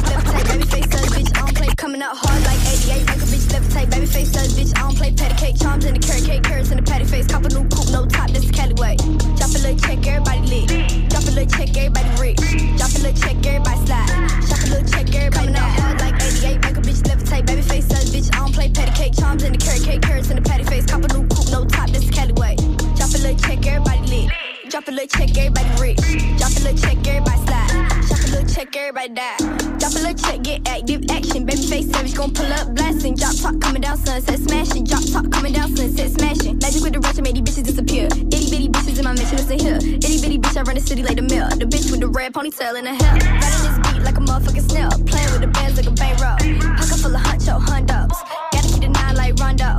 coming 1.82 2.00
out 2.00 2.16
hard 2.16 2.40
like 2.46 2.62
88. 2.62 3.10
Make 3.10 3.18
a 3.18 3.26
bitch 3.26 3.46
levitate, 3.50 3.90
baby 3.90 4.06
face 4.06 4.30
such 4.30 4.54
bitch. 4.54 4.70
I 4.78 4.86
don't 4.86 4.94
play 4.94 5.10
patty 5.10 5.34
cake 5.34 5.58
charms 5.58 5.84
in 5.84 5.94
the 5.94 5.98
carrot 5.98 6.24
cake, 6.24 6.44
carrots 6.44 6.70
in 6.70 6.76
the 6.76 6.82
patty 6.86 7.04
face. 7.04 7.26
Cop 7.26 7.42
a 7.42 7.48
new 7.48 7.66
coupe, 7.74 7.90
no 7.90 8.06
top. 8.06 8.30
This 8.30 8.44
is 8.44 8.52
Cali 8.52 8.74
way. 8.74 8.94
Drop 9.34 9.50
a 9.50 9.58
little 9.58 9.74
check, 9.82 9.98
everybody 10.06 10.46
lit. 10.46 10.70
Drop 11.10 11.26
a 11.26 11.34
little 11.34 11.50
check, 11.50 11.74
everybody 11.74 12.10
rich. 12.22 12.38
Drop 12.78 12.94
a 12.94 12.98
little 13.02 13.18
check, 13.18 13.34
everybody 13.42 13.78
slide. 13.82 14.06
Drop 14.46 14.62
a 14.62 14.68
little 14.70 14.88
check, 14.94 15.10
everybody 15.10 15.50
coming 15.50 15.58
out 15.58 15.70
hard 15.74 15.98
like 15.98 16.14
88. 16.22 16.62
Make 16.62 16.78
a 16.78 16.82
bitch 16.86 17.02
levitate, 17.02 17.46
baby 17.50 17.62
face 17.66 17.86
such 17.90 18.14
bitch. 18.14 18.30
I 18.30 18.38
don't 18.38 18.54
play 18.54 18.70
patty 18.70 18.94
cake 18.94 19.14
charms 19.18 19.42
in 19.42 19.50
the 19.50 19.58
carrot 19.58 19.82
cake, 19.82 20.02
carrots 20.02 20.30
in 20.30 20.36
the 20.38 20.46
patty 20.46 20.62
face. 20.62 20.86
Cop 20.86 21.02
a 21.02 21.08
new 21.10 21.26
coupe, 21.34 21.50
no 21.50 21.66
top. 21.66 21.90
This 21.90 22.06
is 22.06 22.14
Cali 22.14 22.32
way. 22.38 22.54
Drop 22.94 23.10
a 23.10 23.18
little 23.18 23.34
check, 23.42 23.58
everybody 23.66 24.06
lit. 24.06 24.51
Drop 24.72 24.88
a 24.88 24.90
little 24.90 25.06
check, 25.06 25.36
everybody 25.36 25.68
rich. 25.82 26.00
Drop 26.38 26.50
a 26.56 26.60
little 26.64 26.78
check, 26.80 26.96
everybody 27.06 27.36
slide. 27.44 27.68
Drop 28.08 28.20
a 28.24 28.28
little 28.32 28.48
check, 28.48 28.74
everybody 28.74 29.08
die. 29.10 29.36
Drop 29.76 29.92
a 29.92 30.00
little 30.00 30.14
check, 30.14 30.40
get 30.40 30.66
active 30.66 31.04
action. 31.10 31.44
Baby 31.44 31.60
face 31.60 31.90
savage, 31.92 32.14
gon' 32.14 32.32
pull 32.32 32.50
up 32.54 32.74
blasting. 32.74 33.14
Drop 33.14 33.36
top 33.36 33.60
coming 33.60 33.82
down, 33.82 33.98
sunset 33.98 34.38
smashing. 34.38 34.84
Drop 34.84 35.04
top 35.12 35.30
coming 35.30 35.52
down, 35.52 35.76
sunset 35.76 36.12
smashing. 36.12 36.56
Magic 36.56 36.82
with 36.82 36.94
the 36.94 37.04
I 37.04 37.20
made 37.20 37.36
these 37.36 37.42
bitches 37.44 37.64
disappear. 37.64 38.06
Itty 38.06 38.48
bitty 38.48 38.68
bitches 38.70 38.96
in 38.96 39.04
my 39.04 39.12
mission, 39.12 39.36
listen 39.36 39.58
here. 39.58 39.76
Itty 39.76 40.22
bitty 40.22 40.38
bitch, 40.38 40.56
I 40.56 40.62
run 40.62 40.76
the 40.76 40.80
city 40.80 41.02
like 41.02 41.16
the 41.16 41.28
mill. 41.28 41.50
The 41.50 41.66
bitch 41.66 41.90
with 41.90 42.00
the 42.00 42.08
red 42.08 42.32
ponytail 42.32 42.78
in 42.78 42.86
the 42.86 42.94
hair. 42.94 43.12
Riding 43.12 43.68
this 43.68 43.92
beat 43.92 44.02
like 44.08 44.16
a 44.16 44.24
motherfucking 44.24 44.70
snail. 44.70 44.88
Playing 45.04 45.32
with 45.32 45.42
the 45.42 45.48
bands 45.48 45.76
like 45.76 45.86
a 45.86 45.90
bankroll. 45.90 46.40
Pocket 46.80 46.96
full 46.96 47.14
of 47.14 47.20
huncho 47.20 47.60
hundos. 47.60 48.08
Gotta 48.52 48.68
keep 48.72 48.80
the 48.80 48.88
nine 48.88 49.16
like 49.16 49.38
Rondo. 49.38 49.76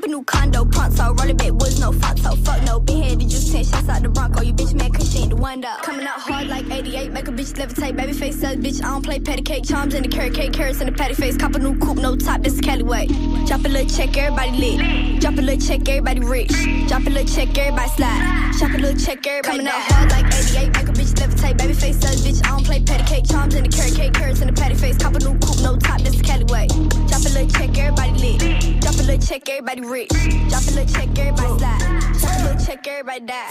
Cop 0.00 0.08
a 0.08 0.12
new 0.12 0.24
condo, 0.24 0.64
pronto. 0.64 1.12
Rolling 1.12 1.36
big 1.36 1.52
woods, 1.52 1.78
no 1.78 1.92
photo. 1.92 2.34
Fuck 2.36 2.62
no, 2.64 2.80
been 2.80 3.02
here, 3.02 3.16
did 3.16 3.30
you 3.30 3.38
10 3.38 3.64
shots 3.64 3.86
out 3.86 4.02
the 4.02 4.08
Bronco. 4.08 4.40
You 4.40 4.54
bitch 4.54 4.72
man, 4.72 4.90
cause 4.92 5.12
she 5.12 5.18
ain't 5.18 5.28
the 5.28 5.36
one 5.36 5.60
though. 5.60 5.76
Coming 5.82 6.06
out 6.06 6.18
hard 6.18 6.48
like 6.48 6.70
88, 6.70 7.12
make 7.12 7.28
a 7.28 7.30
bitch 7.30 7.52
levitate. 7.52 7.96
Baby 7.96 8.14
face 8.14 8.40
says, 8.40 8.56
bitch, 8.56 8.82
I 8.82 8.88
don't 8.88 9.04
play 9.04 9.20
patty 9.20 9.42
cake. 9.42 9.64
Charms 9.66 9.92
in 9.92 10.02
the 10.02 10.08
carrot 10.08 10.32
cake, 10.32 10.54
carrots 10.54 10.80
in 10.80 10.86
the 10.86 10.92
patty 10.92 11.12
face. 11.12 11.36
Cop 11.36 11.54
a 11.54 11.58
new 11.58 11.78
coupe, 11.78 11.98
no 11.98 12.16
top, 12.16 12.40
this 12.40 12.54
is 12.54 12.62
Cali 12.62 12.82
way. 12.82 13.08
Drop 13.46 13.62
a 13.62 13.68
little 13.68 13.86
check, 13.90 14.16
everybody 14.16 14.52
lit. 14.52 15.20
Drop 15.20 15.34
a 15.34 15.42
little 15.42 15.60
check, 15.60 15.86
everybody 15.86 16.20
rich. 16.20 16.54
Drop 16.88 17.02
a 17.06 17.10
little 17.10 17.28
check, 17.28 17.58
everybody 17.58 17.90
slide. 17.90 18.54
Drop 18.58 18.70
a 18.72 18.78
little 18.78 18.98
check, 18.98 19.26
everybody 19.26 19.58
Coming 19.58 19.66
out 19.68 19.82
hard 19.92 20.10
like 20.12 20.26
88, 20.32 20.66
make 20.76 20.88
a 20.88 20.92
bitch 20.92 21.12
levitate. 21.20 21.58
Baby 21.58 21.74
face 21.74 22.00
says, 22.00 22.24
bitch, 22.24 22.42
I 22.46 22.56
don't 22.56 22.64
play 22.64 22.82
patty 22.82 23.04
cake. 23.04 23.28
Charms 23.28 23.54
in 23.54 23.64
the 23.64 23.68
carrot 23.68 23.94
cake, 23.94 24.14
carrots 24.14 24.40
in 24.40 24.46
the 24.46 24.54
patty 24.54 24.76
face. 24.76 24.96
Cop 24.96 25.14
a 25.14 25.18
new 25.18 25.36
coupe, 25.40 25.60
no 25.60 25.76
top, 25.76 26.00
this 26.00 26.14
is 26.14 26.22
Cali 26.22 26.44
way. 26.44 26.68
Drop 26.68 27.20
a 27.20 27.30
little 27.36 27.48
check, 27.48 27.76
everybody 27.76 28.12
lit. 28.16 28.80
Drop 28.80 28.94
a 28.94 29.04
little 29.04 29.18
check, 29.18 29.46
everybody 29.46 29.82
rich. 29.82 29.89
Drop 29.90 29.98
a 29.98 30.70
little 30.70 30.86
check, 30.86 31.18
everybody 31.18 31.58
slide. 31.58 31.80
Drop 32.20 32.38
a 32.38 32.42
little 32.44 32.64
check, 32.64 32.86
everybody 32.86 33.26
die. 33.26 33.48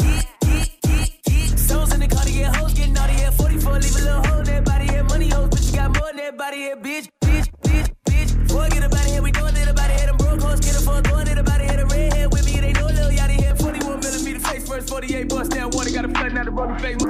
Stones 1.58 1.94
in 1.94 2.00
the 2.00 2.08
car 2.08 2.24
to 2.24 2.32
get 2.32 2.56
hoes, 2.56 2.74
getting 2.74 2.94
naughty 2.94 3.16
at 3.24 3.34
44, 3.34 3.74
leave 3.74 3.96
a 3.96 4.00
little 4.00 4.24
hole 4.24 4.40
in 4.40 4.46
that 4.46 4.64
body 4.64 4.88
here. 4.88 5.04
Money 5.04 5.28
hoes, 5.28 5.50
but 5.50 5.62
you 5.62 5.74
got 5.74 5.94
more 6.00 6.08
than 6.08 6.16
that 6.16 6.38
body 6.38 6.58
here, 6.58 6.78
bitch, 6.78 7.10
bitch, 7.20 7.50
bitch, 7.64 7.94
bitch. 8.06 8.48
Boy, 8.48 8.70
get 8.70 8.86
about 8.86 9.06
it 9.06 9.12
here, 9.12 9.22
we 9.22 9.32
doing 9.34 9.54
it 9.54 9.68
about 9.68 9.90
it 9.90 10.00
here. 10.00 10.08
Them 10.08 10.16
broke 10.16 10.42
hoes, 10.42 10.62
get 10.62 10.78
a 10.78 10.80
for 10.80 11.02
throwing 11.02 11.28
it 11.28 11.38
about 11.38 11.60
it 11.60 11.64
here. 11.64 11.69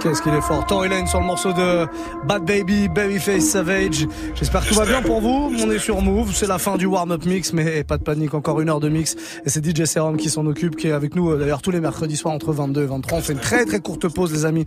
Qu'est-ce 0.01 0.22
qu'il 0.22 0.34
est 0.34 0.41
fort. 0.41 0.66
Tory 0.66 0.88
Lane 0.88 1.07
sur 1.07 1.20
le 1.20 1.26
morceau 1.26 1.51
de 1.51 1.86
Bad 2.26 2.45
Baby, 2.45 2.88
Babyface 2.88 3.43
Savage. 3.43 4.07
J'espère 4.36 4.64
que 4.64 4.70
tout 4.70 4.76
va 4.76 4.86
bien 4.86 5.01
pour 5.01 5.20
vous. 5.20 5.51
On 5.60 5.70
est 5.70 5.80
sur 5.80 6.01
Move. 6.01 6.34
C'est 6.34 6.47
la 6.47 6.57
fin 6.57 6.78
du 6.78 6.86
warm-up 6.86 7.26
mix, 7.26 7.51
mais 7.51 7.84
pas 7.84 7.97
de 7.97 8.03
panique. 8.03 8.34
Encore 8.34 8.62
une 8.62 8.70
heure 8.70 8.80
de 8.80 8.88
mix. 8.88 9.16
Et 9.45 9.49
c'est 9.49 9.66
DJ 9.66 9.84
Serum 9.84 10.16
qui 10.16 10.30
s'en 10.30 10.45
occupe, 10.45 10.78
qui 10.78 10.88
est 10.88 10.93
avec 10.93 11.16
nous 11.16 11.32
euh, 11.32 11.38
d'ailleurs 11.38 11.62
tous 11.62 11.72
les 11.72 11.82
mercredis 11.82 12.16
soirs 12.16 12.34
entre 12.34 12.53
22 12.53 12.84
et 12.84 12.86
23. 12.86 13.18
On 13.18 13.22
fait 13.22 13.34
une 13.34 13.39
très 13.39 13.66
très 13.66 13.80
courte 13.80 14.07
pause, 14.07 14.32
les 14.32 14.45
amis. 14.45 14.66